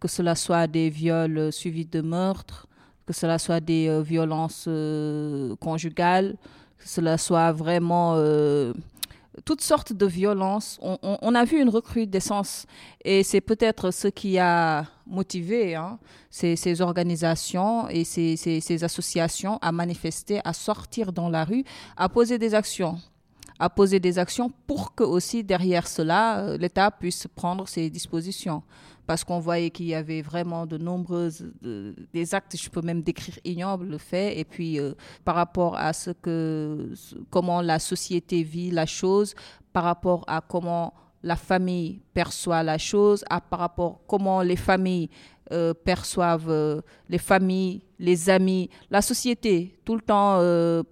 [0.00, 2.66] que cela soit des viols suivis de meurtres,
[3.04, 4.68] que cela soit des violences
[5.60, 6.36] conjugales,
[6.78, 8.14] que cela soit vraiment
[9.44, 10.78] toutes sortes de violences.
[10.82, 12.66] On, a vu une recrudescence
[13.04, 15.98] et c'est peut-être ce qui a motivé hein,
[16.30, 21.64] ces, organisations et ces, ces- ces associations à manifester, à sortir dans la rue,
[21.96, 22.98] à poser des actions
[23.58, 28.62] à poser des actions pour que aussi derrière cela, euh, l'État puisse prendre ses dispositions.
[29.08, 33.00] Parce qu'on voyait qu'il y avait vraiment de nombreuses, de- des actes, je peux même
[33.02, 34.92] décrire ignobles faits, et puis euh,
[35.24, 36.92] par rapport à ce que,
[37.30, 39.34] comment la société vit la chose,
[39.72, 40.92] par rapport à comment
[41.22, 45.08] la famille perçoit la chose, à par rapport comment les familles
[45.52, 49.54] euh, perçoivent euh, les familles, les amis, la société.
[49.86, 50.38] Tout le temps,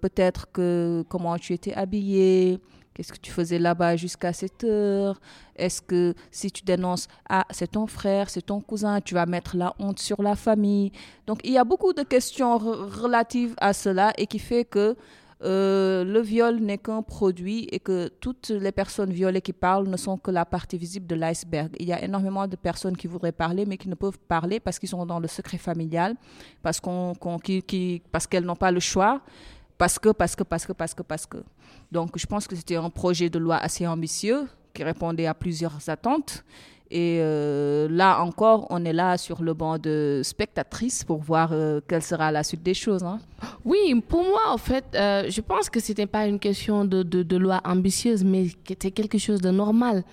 [0.01, 2.59] peut-être que comment tu étais habillé,
[2.97, 5.21] qu'est-ce que tu faisais là-bas jusqu'à cette heure?
[5.55, 9.55] Est-ce que si tu dénonces, ah, c'est ton frère, c'est ton cousin, tu vas mettre
[9.55, 10.91] la honte sur la famille?
[11.27, 14.95] Donc, il y a beaucoup de questions re- relatives à cela et qui fait que
[15.43, 19.95] euh, le viol n'est qu'un produit et que toutes les personnes violées qui parlent ne
[19.95, 21.75] sont que la partie visible de l'iceberg.
[21.79, 24.79] Il y a énormément de personnes qui voudraient parler mais qui ne peuvent parler parce
[24.79, 26.15] qu'ils sont dans le secret familial,
[26.63, 26.81] parce
[28.11, 29.21] parce qu'elles n'ont pas le choix,
[29.77, 31.37] parce que, parce que, parce que, parce que, parce que.
[31.91, 35.89] Donc, je pense que c'était un projet de loi assez ambitieux qui répondait à plusieurs
[35.89, 36.43] attentes.
[36.89, 41.81] Et euh, là encore, on est là sur le banc de spectatrices pour voir euh,
[41.85, 43.03] quelle sera la suite des choses.
[43.03, 43.19] hein.
[43.65, 47.59] Oui, pour moi, en fait, euh, je pense que c'était pas une question de, loi
[47.65, 50.03] ambitieuse, mais c'était quelque chose de normal.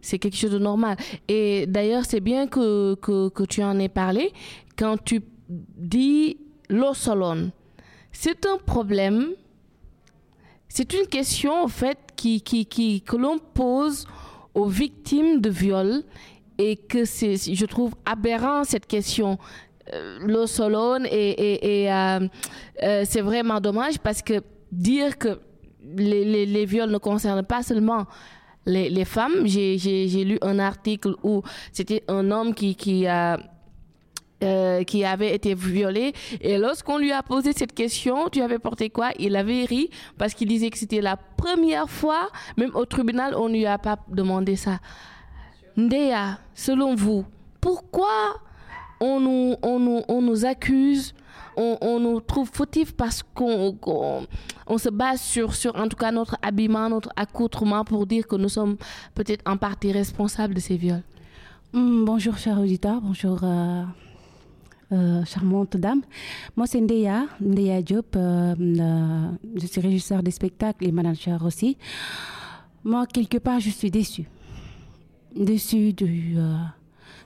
[0.00, 0.96] C'est quelque chose de normal.
[1.28, 4.32] Et d'ailleurs, c'est bien que, que, tu en aies parlé.
[4.78, 6.38] Quand tu dis
[6.70, 7.50] l'eau salon,
[8.14, 9.32] c'est un problème.
[10.68, 14.06] C'est une question, en fait, qui, qui, qui, que l'on pose
[14.54, 16.02] aux victimes de viol
[16.56, 19.38] et que c'est, je trouve aberrant cette question.
[19.92, 22.26] Euh, l'eau solone et, et, euh,
[22.82, 24.42] euh, c'est vraiment dommage parce que
[24.72, 25.40] dire que
[25.96, 28.06] les, les, viols ne concernent pas seulement
[28.64, 33.38] les, femmes, j'ai lu un article où c'était un homme qui, qui a
[34.44, 36.12] euh, qui avait été violé.
[36.40, 39.10] Et lorsqu'on lui a posé cette question, tu avais porté quoi?
[39.18, 43.48] Il avait ri parce qu'il disait que c'était la première fois, même au tribunal, on
[43.48, 44.78] ne lui a pas demandé ça.
[45.76, 47.24] Ndea, selon vous,
[47.60, 48.36] pourquoi
[49.00, 51.14] on nous, on nous, on nous accuse?
[51.56, 54.26] On, on nous trouve fautifs parce qu'on qu'on-
[54.66, 58.34] on se base sur, sur, en tout cas, notre habillement, notre accoutrement pour dire que
[58.34, 58.76] nous sommes
[59.14, 61.02] peut-être en partie responsables de ces viols?
[61.72, 63.00] Hmm, bonjour, chers auditeurs.
[63.00, 63.84] Bonjour, euh,
[64.92, 66.02] euh, charmante dame.
[66.56, 68.16] Moi, c'est Ndeya, Ndeya Diop.
[68.16, 71.76] euh, euh, je suis régisseur des spectacles et manager aussi.
[72.84, 74.28] Moi, quelque part, je suis déçue.
[75.34, 76.58] Déçue de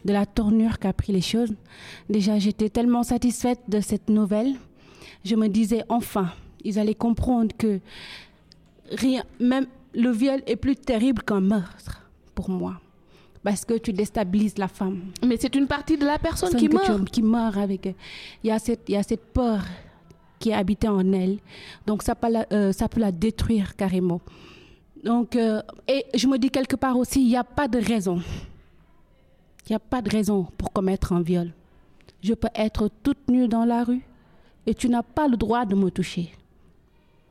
[0.05, 1.53] la tournure qu'a pris les choses.
[2.09, 4.55] Déjà, j'étais tellement satisfaite de cette nouvelle.
[5.25, 6.31] Je me disais, enfin,
[6.65, 7.81] ils allaient comprendre que
[8.93, 12.81] rien, même le viol est plus terrible qu'un meurtre pour moi.
[13.43, 15.13] Parce que tu déstabilises la femme.
[15.25, 17.11] Mais c'est une partie de la personne Personne qui tu- meurt.
[17.11, 17.87] qui meurt avec.
[17.87, 17.93] euh,
[18.43, 19.63] Il y, a cette, il y a cette peur
[20.39, 21.39] qui est habitée en elle.
[21.87, 24.21] Donc ça peut la, euh, ça peut la détruire carrément.
[25.05, 28.21] Donc, euh, et je me dis quelque part aussi, il n'y a pas de raison.
[29.67, 31.53] Il n'y a pas de raison pour commettre un viol.
[32.23, 34.03] Je peux être toute nue dans la rue
[34.67, 36.33] et tu n'as pas le droit de me toucher.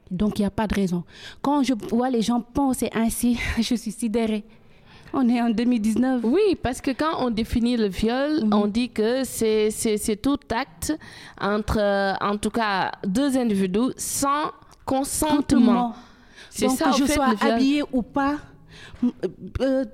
[0.10, 1.04] Donc, il n'y a pas de raison.
[1.42, 4.46] Quand je vois les gens penser ainsi, je suis sidérée.
[5.20, 6.22] On est en 2019.
[6.26, 10.96] Oui, parce que quand on définit le viol, on dit que c'est tout acte
[11.42, 14.52] entre, euh, en tout cas, deux individus sans
[14.86, 15.96] consentement.
[16.52, 17.52] C'est ça, que je fait, sois le viol.
[17.52, 18.36] habillée ou pas,
[19.62, 19.86] euh,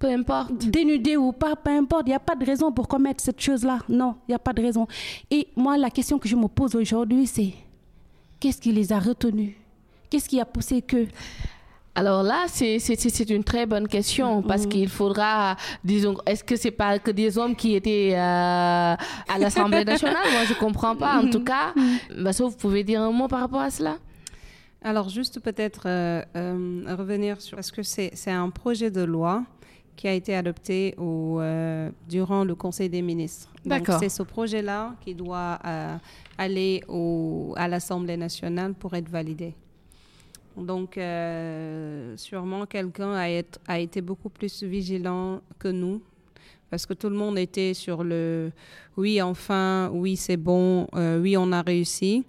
[0.00, 0.52] peu importe.
[0.52, 2.02] Dénudée ou pas, peu importe.
[2.06, 3.78] Il n'y a pas de raison pour commettre cette chose-là.
[3.88, 4.88] Non, il n'y a pas de raison.
[5.30, 7.52] Et moi, la question que je me pose aujourd'hui, c'est
[8.40, 9.54] qu'est-ce qui les a retenus?
[10.10, 11.06] Qu'est-ce qui a poussé que
[11.94, 16.98] Alors là, c'est une très bonne question parce qu'il faudra, disons, est-ce que c'est pas
[16.98, 20.24] que des hommes qui étaient euh, à l'Assemblée nationale?
[20.32, 21.18] Moi, je comprends pas.
[21.18, 21.74] En tout cas,
[22.18, 23.98] bah, ça, vous pouvez dire un mot par rapport à cela?
[24.82, 27.56] Alors, juste peut-être euh, euh, revenir sur.
[27.56, 29.44] Parce que c'est un projet de loi
[29.94, 33.50] qui a été adopté au, euh, durant le Conseil des ministres.
[33.66, 33.98] D'accord.
[34.00, 35.96] C'est ce projet-là qui doit euh,
[36.38, 39.54] aller au, à l'Assemblée nationale pour être validé.
[40.56, 46.02] Donc, euh, sûrement, quelqu'un a, été beaucoup plus vigilant que nous,
[46.70, 48.52] parce que tout le monde était sur le
[48.96, 52.24] oui, enfin, oui, c'est bon, euh, oui, on a réussi,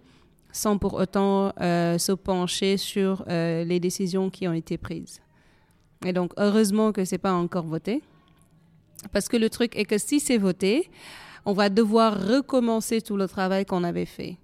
[0.52, 5.22] sans pour autant euh, se pencher sur les décisions qui ont été prises.
[6.06, 8.02] Et donc, heureusement que c'est pas encore voté,
[9.12, 10.90] parce que le truc est que si c'est voté,
[11.46, 14.38] on va devoir recommencer tout le travail qu'on avait fait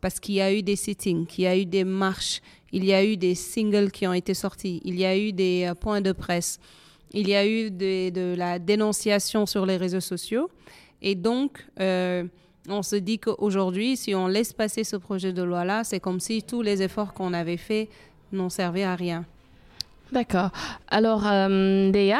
[0.00, 2.40] parce qu'il y a eu des sittings, qu'il y a eu des marches,
[2.72, 5.66] il y a eu des singles qui ont été sortis, il y a eu des
[5.68, 6.58] euh, points de presse,
[7.12, 10.48] il y a eu de la dénonciation sur les réseaux sociaux.
[11.02, 12.24] Et donc, euh,
[12.68, 16.42] on se dit qu'aujourd'hui, si on laisse passer ce projet de loi-là, c'est comme si
[16.42, 17.88] tous les efforts qu'on avait faits
[18.32, 19.24] n'ont servi à rien.
[20.12, 20.50] D'accord.
[20.88, 22.12] Alors, euh,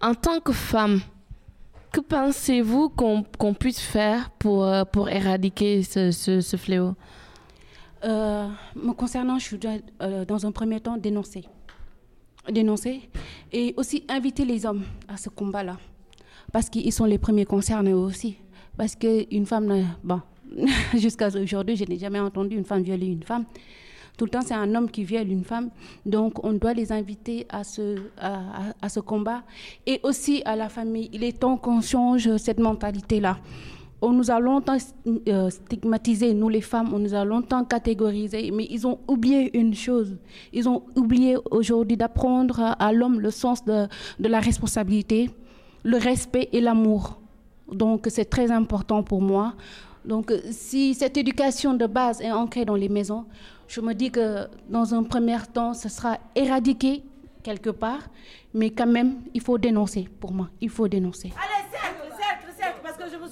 [0.00, 1.00] en tant que femme,
[1.90, 6.94] que pensez-vous qu'on puisse faire pour, euh, pour éradiquer ce fléau?
[8.04, 11.44] Euh, me concernant, je dois, euh, dans un premier temps, dénoncer.
[12.50, 13.08] Dénoncer
[13.52, 15.78] et aussi inviter les hommes à ce combat-là.
[16.52, 18.36] Parce qu'ils sont les premiers concernés aussi.
[18.76, 19.86] Parce qu'une femme,
[20.94, 23.44] jusqu'à aujourd'hui, je n'ai jamais entendu une femme violer une femme.
[24.18, 25.70] Tout le temps, c'est un homme qui viole une femme.
[26.04, 29.42] Donc, on doit les inviter à ce combat.
[29.86, 31.08] Et aussi à la famille.
[31.12, 33.38] Il est temps qu'on change cette mentalité-là.
[34.02, 34.76] On nous a longtemps
[35.28, 39.74] euh, stigmatisés, nous les femmes, on nous a longtemps catégorisés, mais ils ont oublié une
[39.74, 40.16] chose.
[40.52, 43.86] Ils ont oublié aujourd'hui d'apprendre à, l'homme le sens de,
[44.18, 45.30] la responsabilité,
[45.84, 47.20] le respect et l'amour.
[47.70, 49.54] Donc c'est très important pour moi.
[50.04, 53.24] Donc si cette éducation de base est ancrée dans les maisons,
[53.68, 57.04] je me dis que dans un premier temps, ce sera éradiqué
[57.44, 58.02] quelque part,
[58.52, 60.50] mais quand même, il faut dénoncer pour moi.
[60.60, 61.32] Il faut dénoncer.
[61.36, 62.01] Allez,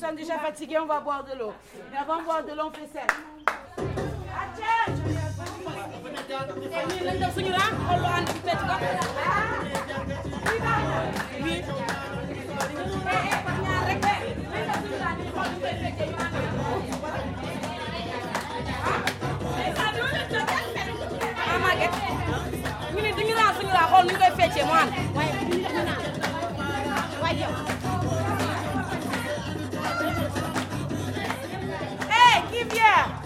[0.01, 1.53] vous sens déjà fatigué, on va boire de l'eau.
[1.93, 2.89] Et avant de boire de l'eau, on fait
[27.33, 27.80] yow
[32.61, 33.21] eh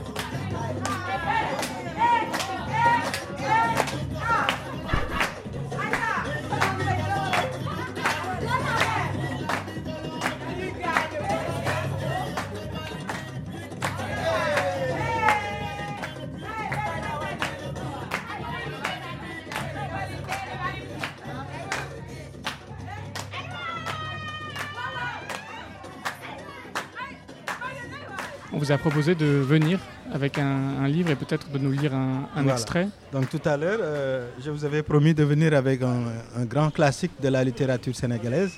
[28.64, 29.78] vous a proposé de venir
[30.12, 32.52] avec un, un livre et peut-être de nous lire un, un Voilà.
[32.52, 32.88] extrait.
[33.12, 36.04] Donc tout à l'heure, euh, je vous avais promis de venir avec un,
[36.36, 38.52] un grand classique de la littérature sénégalaise.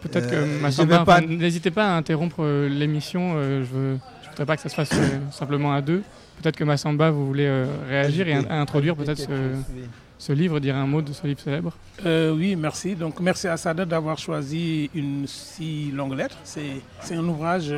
[0.00, 3.32] Peut-être Euh, que Massamba, vais pas- enfin, n'hésitez pas à interrompre euh, l'émission.
[3.36, 3.98] euh, je ne
[4.30, 6.02] voudrais pas que ça se fasse euh, simplement à deux.
[6.40, 9.26] Peut-être que Massamba, vous voulez euh, réagir et in- introduire peut-être
[10.18, 11.72] ce, livre, dire un mot de ce livre célèbre.
[12.06, 12.94] Euh, oui, merci.
[12.94, 16.36] Donc, merci à Sada d'avoir choisi une si longue lettre.
[16.44, 17.70] C'est c'est un ouvrage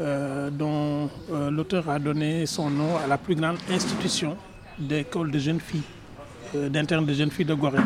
[0.00, 4.36] euh, dont euh, l'auteur a donné son nom à la plus grande institution
[4.78, 5.82] d'école de jeunes filles,
[6.54, 7.78] euh, d'interne de jeunes filles de Gorée.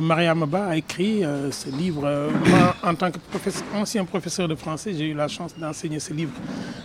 [0.00, 2.02] Mariam Ba a écrit ce livre.
[2.46, 6.12] Moi, en tant que professeur- ancien professeur de français, j'ai eu la chance d'enseigner ce
[6.12, 6.30] livre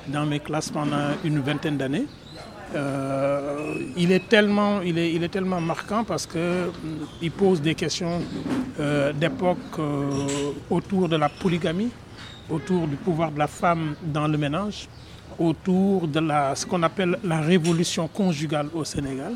[0.07, 2.07] dans mes classes pendant une vingtaine d'années.
[3.95, 8.19] Il, est tellement, il, est, il est tellement marquant parce qu'il pose des questions
[9.13, 9.77] d'époque
[10.67, 11.91] autour de la polygamie,
[12.51, 14.87] autour du pouvoir de la femme dans le ménage,
[15.39, 19.35] autour de la, ce qu'on appelle la révolution conjugale au Sénégal,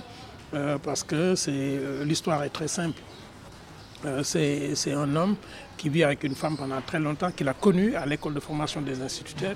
[0.54, 3.02] euh, parce que c'est, euh, l'histoire est très simple.
[4.06, 5.36] Euh, c'est c'est un homme
[5.78, 8.82] qui vit avec une femme pendant très longtemps, qu'il a connue à l'école de formation
[8.82, 9.56] des instituteurs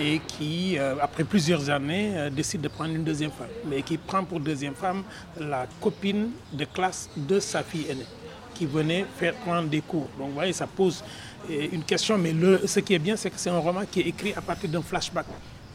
[0.00, 3.48] et qui, après plusieurs années, décide de prendre une deuxième femme.
[3.68, 5.02] Mais qui prend pour deuxième femme
[5.38, 8.06] la copine de classe de sa fille aînée,
[8.54, 10.08] qui venait faire prendre des cours.
[10.18, 11.04] Donc vous voyez, ça pose
[11.48, 12.34] une question, mais
[12.66, 14.82] ce qui est bien, c'est que c'est un roman qui est écrit à partir d'un
[14.82, 15.26] flashback.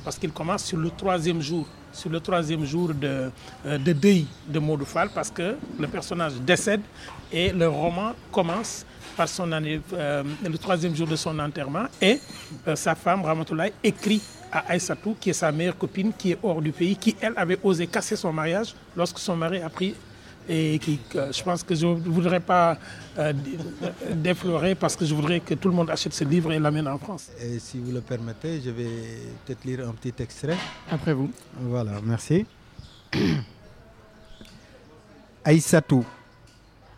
[0.03, 3.29] Parce qu'il commence sur le troisième jour, sur le troisième jour de,
[3.65, 6.81] euh, de deuil de Maudou Fall, parce que le personnage décède
[7.31, 8.85] et le roman commence
[9.17, 12.19] par son euh, le troisième jour de son enterrement et
[12.67, 16.61] euh, sa femme Ramatoulaye écrit à Aïssatou, qui est sa meilleure copine, qui est hors
[16.61, 19.93] du pays, qui elle avait osé casser son mariage lorsque son mari a pris
[20.49, 22.77] et qui, euh, je pense que je ne voudrais pas
[23.17, 23.57] euh, dé-
[24.15, 26.97] déflorer parce que je voudrais que tout le monde achète ce livre et l'amène en
[26.97, 27.29] France.
[27.41, 28.89] Et si vous le permettez, je vais
[29.45, 30.57] peut-être lire un petit extrait.
[30.89, 31.29] Après vous.
[31.59, 32.45] Voilà, merci.
[35.43, 36.05] Aïssatou,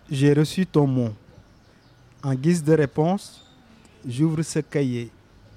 [0.09, 1.09] j'ai reçu ton mot.
[2.23, 3.45] En guise de réponse,
[4.07, 5.09] j'ouvre ce cahier,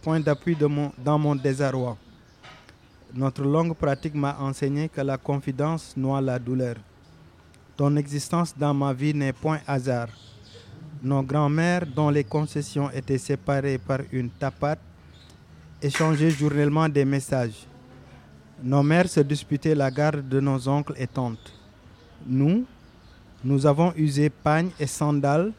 [0.03, 1.97] point d'appui mon- dans mon désarroi.
[3.15, 6.77] Notre longue pratique m'a enseigné que la confidence noie la douleur.
[7.83, 10.07] Ton existence dans ma vie n'est point hasard.
[11.03, 14.79] Nos grands-mères, dont les concessions étaient séparées par une tapate,
[15.83, 17.67] échangeaient journellement des messages.
[18.63, 21.53] Nos mères se disputaient la garde de nos oncles et tantes.
[22.25, 22.65] Nous,
[23.43, 25.53] nous avons usé pagne et sandales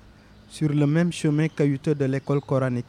[0.47, 2.85] sur le même chemin caillouteux de l'école coranique.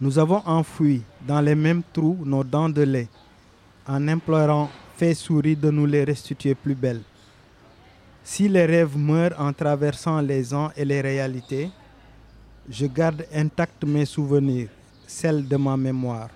[0.00, 3.08] Nous avons enfoui dans les mêmes trous nos dents de lait
[3.86, 7.02] en implorant fait souris de nous les restituer plus belles.
[8.24, 11.70] Si les rêves meurent en traversant les ans et les réalités,
[12.68, 14.68] je garde intacts mes souvenirs,
[15.06, 16.28] celles de ma mémoire.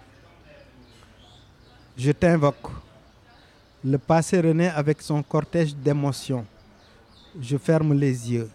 [1.97, 2.71] Je t'invoque.
[3.85, 6.45] Le passé renaît avec son cortège d'émotions.
[7.41, 8.51] Je ferme les yeux.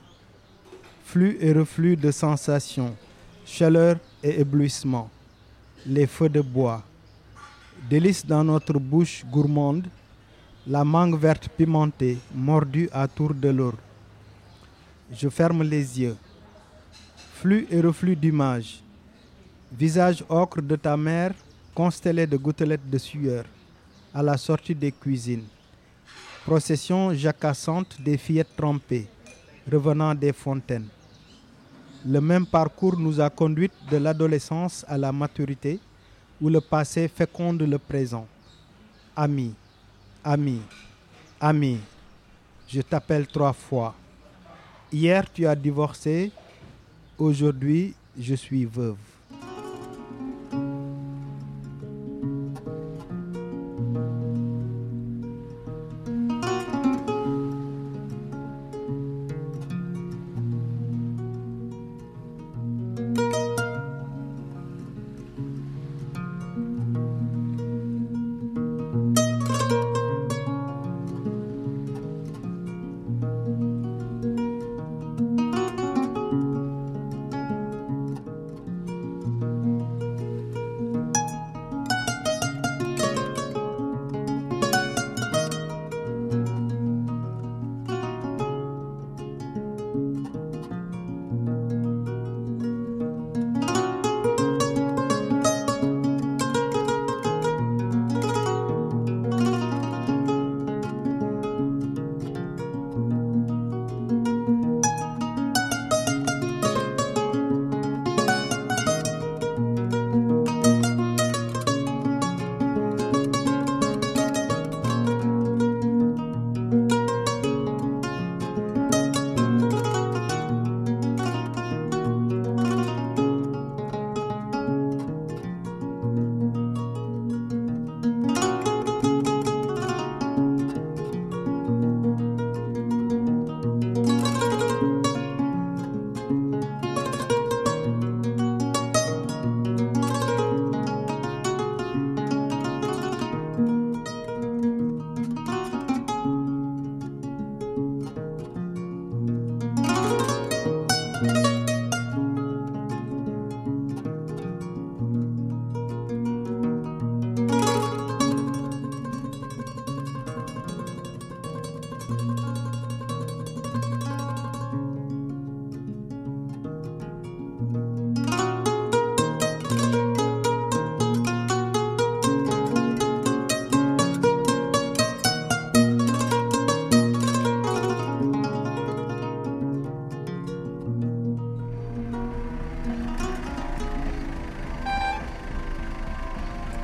[1.05, 2.95] Flux et reflux de sensations,
[3.45, 5.09] chaleur et éblouissement.
[5.85, 6.83] Les feux de bois.
[7.89, 9.87] Délices dans notre bouche gourmande.
[10.67, 13.73] La mangue verte pimentée, mordue à tour de l'or.
[15.11, 16.15] Je ferme les yeux.
[17.33, 18.83] Flux et reflux d'images.
[19.71, 21.33] Visage ocre de ta mère,
[21.73, 23.45] constellé de gouttelettes de sueur,
[24.13, 25.45] à la sortie des cuisines.
[26.45, 29.07] Procession jacassante des fillettes trompées,
[29.71, 30.89] revenant des fontaines.
[32.05, 35.79] Le même parcours nous a conduites de l'adolescence à la maturité,
[36.39, 38.27] où le passé féconde le présent.
[39.15, 39.55] Ami,
[40.23, 40.61] ami,
[41.39, 41.79] ami,
[42.67, 43.93] je t'appelle trois fois.
[44.91, 46.31] Hier tu as divorcé,
[47.17, 48.97] aujourd'hui je suis veuve.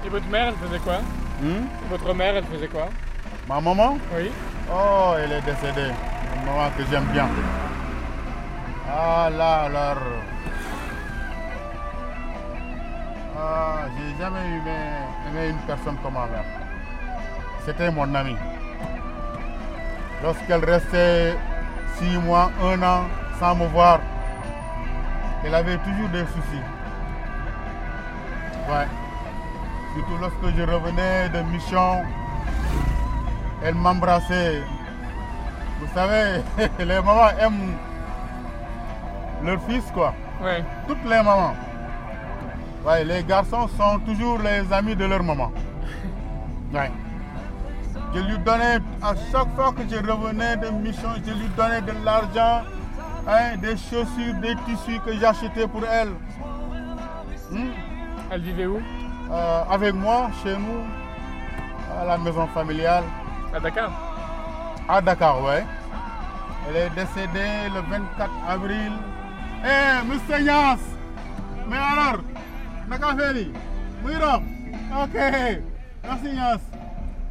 [0.07, 0.99] Et votre mère, elle faisait quoi?
[1.41, 1.65] Hmm?
[1.89, 2.87] Votre mère, elle faisait quoi?
[3.45, 3.97] Ma maman?
[4.15, 4.31] Oui.
[4.71, 5.91] Oh, elle est décédée.
[6.33, 7.27] Une maman que j'aime bien.
[8.89, 9.97] Ah là, alors.
[13.37, 14.77] Ah, j'ai jamais aimé,
[15.29, 16.45] aimé une personne comme ma mère.
[17.65, 18.37] C'était mon amie.
[20.23, 21.35] Lorsqu'elle restait
[21.97, 23.03] six mois, un an
[23.41, 23.99] sans me voir,
[25.43, 26.63] elle avait toujours des soucis.
[28.69, 28.87] Ouais.
[29.97, 32.03] Surtout lorsque je revenais de mission,
[33.63, 34.61] elle m'embrassait.
[35.79, 36.43] Vous savez,
[36.79, 37.73] les mamans aiment
[39.43, 40.13] leur fils, quoi.
[40.39, 40.63] Ouais.
[40.87, 41.55] Toutes les mamans.
[42.85, 45.51] Ouais, les garçons sont toujours les amis de leur maman.
[46.73, 46.91] Ouais.
[48.13, 51.93] Je lui donnais, à chaque fois que je revenais de mission, je lui donnais de
[52.05, 52.61] l'argent,
[53.27, 56.09] hein, des chaussures, des tissus que j'achetais pour elle.
[57.49, 57.71] Hmm?
[58.29, 58.79] Elle vivait où?
[59.31, 60.83] Euh, Avec moi, chez nous,
[61.99, 63.03] à la maison familiale.
[63.53, 63.91] À Dakar
[64.87, 65.65] À Dakar, ouais.
[66.69, 68.91] Elle est décédée le 24 avril.
[69.65, 70.77] Eh, Monsieur Yas
[71.69, 72.21] Mais alors,
[72.87, 73.51] naka feli
[74.03, 74.35] Mouiro
[75.03, 75.15] Ok.
[76.03, 76.59] Merci Yas.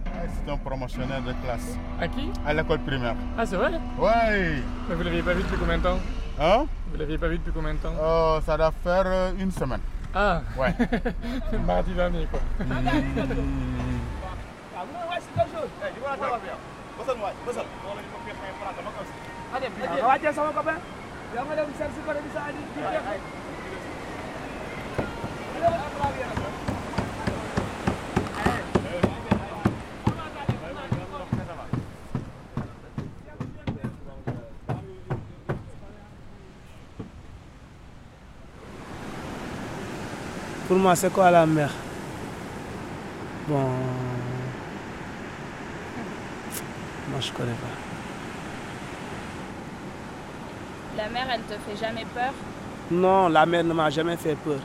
[0.07, 1.77] Eh, C'est un promotionnel de classe.
[2.01, 2.31] À qui?
[2.47, 3.15] À l'école primaire.
[3.39, 3.73] Ah, c'est vrai?
[3.99, 4.63] Ouais.
[4.89, 5.99] Mais vous l'aviez pas vu depuis combien de temps?
[6.41, 6.65] Hein?
[6.91, 7.93] Vous l'aviez pas vu depuis combien de temps?
[8.01, 9.81] Euh, Ça doit faire euh, une semaine.
[10.19, 10.41] Ah.
[10.57, 10.73] Ouais.
[11.67, 12.41] Mardi dernier, quoi.
[20.07, 20.33] Wajar
[40.69, 41.71] Pour moi, c'est quoi la mer?
[43.49, 43.61] Bon.
[47.11, 47.77] Moi, je connais pas.
[50.97, 52.33] La mer, elle te fait jamais peur?
[52.91, 54.59] Non, la mer ne m'a jamais fait peur.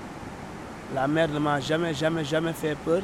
[0.95, 3.01] La mer ne m'a jamais, jamais, jamais fait peur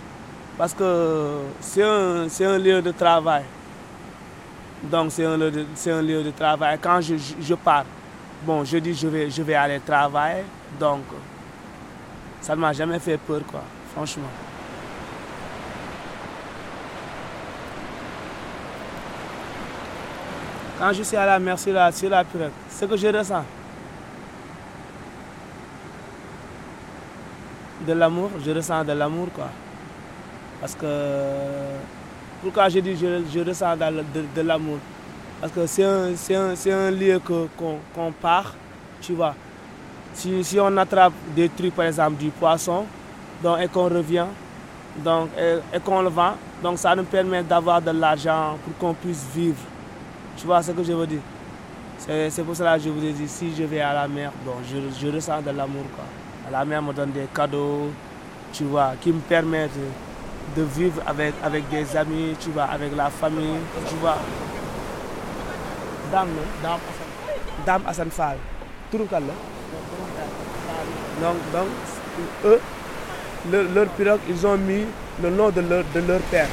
[0.58, 3.44] parce que c'est un, un lieu de travail.
[4.84, 6.78] Donc c'est un, lieu de- c'est un lieu de travail.
[6.82, 7.86] Quand je, je- je pars,
[8.44, 10.44] bon, je dis je vais, je vais aller travailler.
[10.80, 11.04] Donc
[12.42, 13.64] ça ne m'a jamais fait peur, quoi,
[13.94, 14.30] franchement.
[20.80, 23.44] Quand je suis à la mer sur la, sur la pirogue, ce que je ressens,
[27.88, 29.50] de l'amour, je ressens de l'amour, quoi.
[30.62, 30.86] Parce que,
[32.42, 34.78] pourquoi je dis je, je ressens de, l'amour?
[35.42, 38.54] Parce que c'est un, un, un lieu qu'on part,
[39.02, 39.34] tu vois.
[40.18, 42.86] Si, on attrape des trucs, par exemple du poisson,
[43.44, 44.26] donc, et qu'on revient,
[45.04, 49.26] donc, et, qu'on le vend, donc ça nous permet d'avoir de l'argent pour qu'on puisse
[49.36, 49.62] vivre.
[50.36, 51.20] Tu vois ce que je veux dire?
[52.00, 54.32] C'est pour cela que je vous ai dit, si je vais à la mer,
[55.00, 55.86] je, ressens de l'amour.
[56.52, 57.92] La mer me donne des cadeaux,
[58.52, 59.70] tu vois, qui me permettent
[60.56, 64.18] de vivre avec, avec des amis, tu vois, avec la famille, tu vois.
[66.12, 66.30] Dame,
[66.64, 66.80] non
[67.66, 68.38] Dame Hassan Fall.
[68.90, 69.57] Turu kan la
[71.22, 71.68] Donc, donc
[72.46, 72.60] eux,
[73.52, 74.86] leur, leur pirogue, ils ont mis
[75.22, 76.48] le nom de leur, de leur père.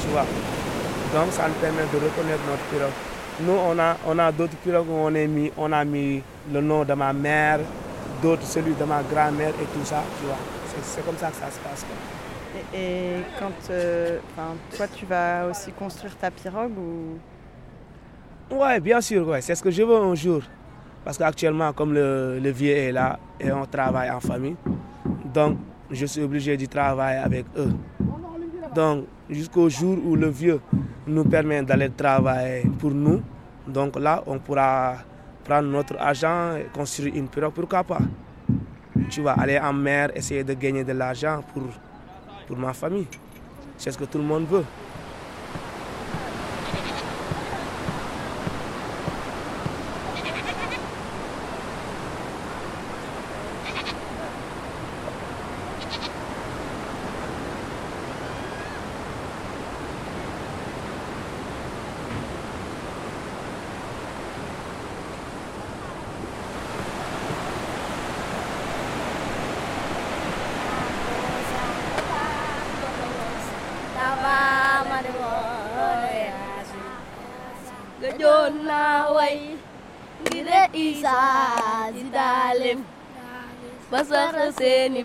[0.00, 0.26] Tu vois.
[1.14, 2.92] Donc ça nous permet de reconnaître notre pirogue.
[3.40, 6.60] Nous, on a, on a d'autres pirogues où on, est mis, on a mis le
[6.60, 7.60] nom de ma mère,
[8.22, 10.36] d'autres celui de ma grand-mère et tout ça, tu vois.
[10.82, 11.84] C'est- comme ça que ça se passe.
[11.84, 11.96] quoi.
[12.72, 12.78] Et,
[13.18, 14.18] et quand euh,
[14.76, 17.18] toi, tu vas aussi construire ta pirogue ou?
[18.50, 19.40] Ouais, bien sûr, ouais.
[19.40, 20.42] c'est ce que je veux un jour.
[21.04, 24.56] Parce qu'actuellement, comme le, le vieux est là et on travaille en famille,
[25.32, 25.58] donc
[25.90, 27.72] je suis obligé de travailler avec eux.
[28.74, 30.60] Donc, jusqu'au jour où le vieux
[31.06, 33.20] nous permet d'aller travailler pour nous,
[33.68, 34.94] donc là, on pourra
[35.44, 38.00] prendre notre argent et construire une pirogue, pourquoi pas?
[39.10, 41.62] Tu vas aller en mer, essayer de gagner de l'argent pour,
[42.46, 43.06] pour ma famille.
[43.76, 44.64] C'est ce que tout le monde veut.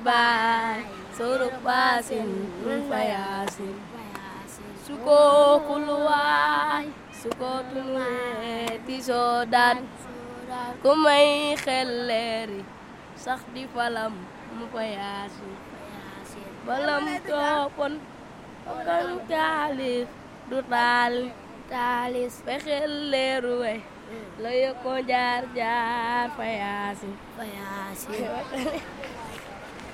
[0.05, 0.83] bay
[1.15, 2.29] suruk pasin
[2.89, 3.75] bayasin.
[4.85, 9.85] Suko kuluay suko tulue ti sodan.
[10.81, 12.63] Kumay xelleri
[13.13, 14.15] sax di falam
[14.55, 15.69] mu bayasin
[16.69, 17.93] balam topon
[18.69, 20.09] ogal talis
[20.49, 21.13] du tal
[21.71, 22.33] talis.
[22.45, 23.79] Be xelleru way
[24.41, 24.51] la
[24.83, 28.15] ko jar jar fayasi fayasi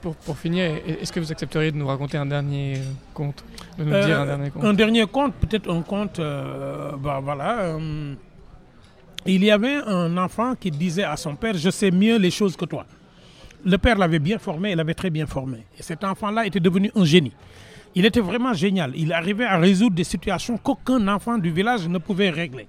[0.00, 2.80] pour, pour finir, est-ce que vous accepteriez de nous raconter un dernier
[3.14, 3.44] conte
[3.78, 4.64] De nous Euh, dire un dernier conte?
[4.64, 6.18] un dernier conte, peut-être un conte.
[6.18, 7.58] euh, bah, voilà.
[7.60, 8.14] euh,
[9.26, 12.56] il y avait un enfant qui disait à son père Je sais mieux les choses
[12.56, 12.86] que toi.
[13.64, 15.66] Le père l'avait bien formé, il l'avait très bien formé.
[15.78, 17.34] Et cet enfant-là était devenu un génie.
[17.94, 18.92] Il était vraiment génial.
[18.96, 22.68] Il arrivait à résoudre des situations qu'aucun enfant du village ne pouvait régler.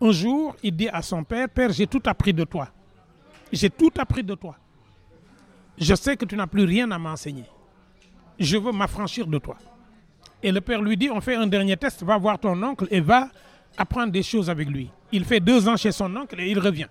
[0.00, 2.68] Un jour, il dit à son père Père, j'ai tout appris de toi.
[3.50, 4.56] J'ai tout appris de toi.
[5.80, 7.44] Je sais que tu n'as plus rien à m'enseigner.
[8.38, 9.56] Je veux m'affranchir de toi.
[10.42, 13.00] Et le père lui dit, on fait un dernier test, va voir ton oncle et
[13.00, 13.28] va
[13.76, 14.90] apprendre des choses avec lui.
[15.10, 16.88] Il fait deux ans chez son oncle et il revient.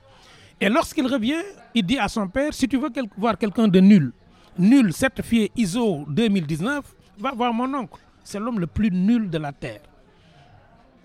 [0.59, 1.41] Et lorsqu'il revient,
[1.73, 4.11] il dit à son père, si tu veux voir quelqu'un de nul,
[4.57, 6.83] nul, certifié ISO 2019,
[7.19, 8.01] va voir mon oncle.
[8.23, 9.81] C'est l'homme le plus nul de la terre.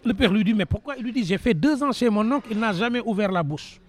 [0.04, 0.96] Le père lui dit, mais pourquoi?
[0.96, 3.42] Il lui dit, j'ai fait deux ans chez mon oncle, il n'a jamais ouvert la
[3.42, 3.80] bouche.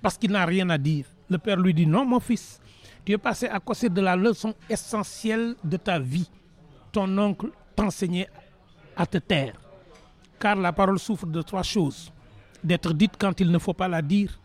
[0.00, 1.04] Parce qu'il n'a rien à dire.
[1.28, 2.60] Le père lui dit, non, mon fils,
[3.04, 6.28] tu es passé à côté de la leçon essentielle de ta vie.
[6.92, 8.28] Ton oncle t'enseignait
[8.96, 9.54] à te taire.
[10.38, 12.12] Car la parole souffre de trois choses.
[12.62, 14.38] D'être dite quand il ne faut pas la dire,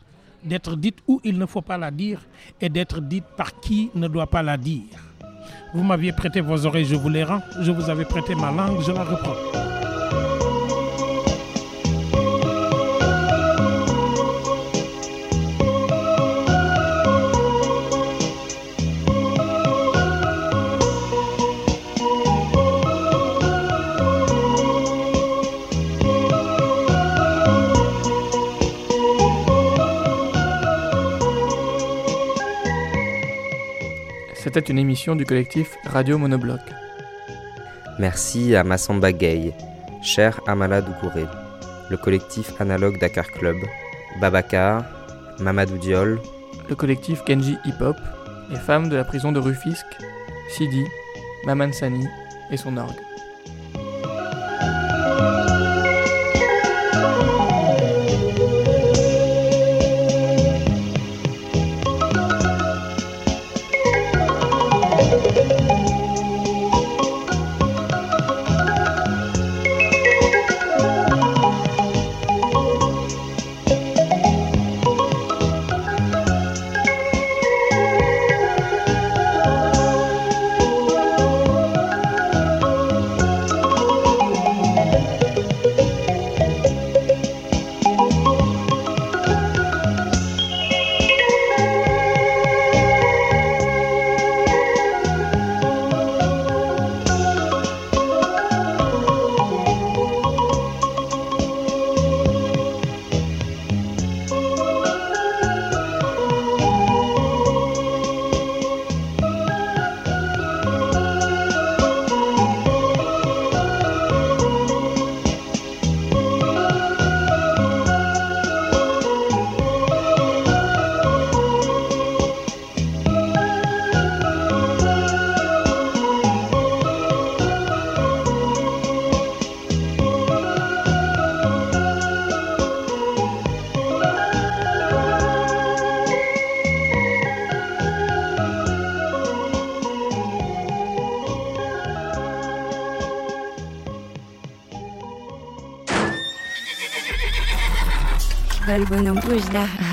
[0.44, 2.22] d'être dite où il ne faut pas la dire,
[2.62, 4.84] et d'être dite par qui ne doit pas la dire.
[5.74, 7.42] Vous m'aviez prêté vos oreilles, je vous les rends.
[7.60, 9.65] Je vous avais prêté ma langue, je la reprends.
[34.56, 36.62] C'était une émission du collectif Radio Monobloc.
[38.00, 39.52] Merci à Massamba Gay,
[40.02, 41.26] cher Amala Doucouré,
[41.90, 43.58] le collectif Analogue Dakar Club,
[44.22, 44.86] Babacar,
[45.40, 46.22] Mamadou Diol,
[46.70, 47.98] Le collectif Genji Hip Hop,
[48.50, 49.98] les femmes de la prison de Rufisque,
[50.48, 50.86] Sidi,
[51.46, 52.08] Maman Sani
[52.50, 52.96] et son orgue.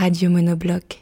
[0.03, 1.02] Radio Monobloc.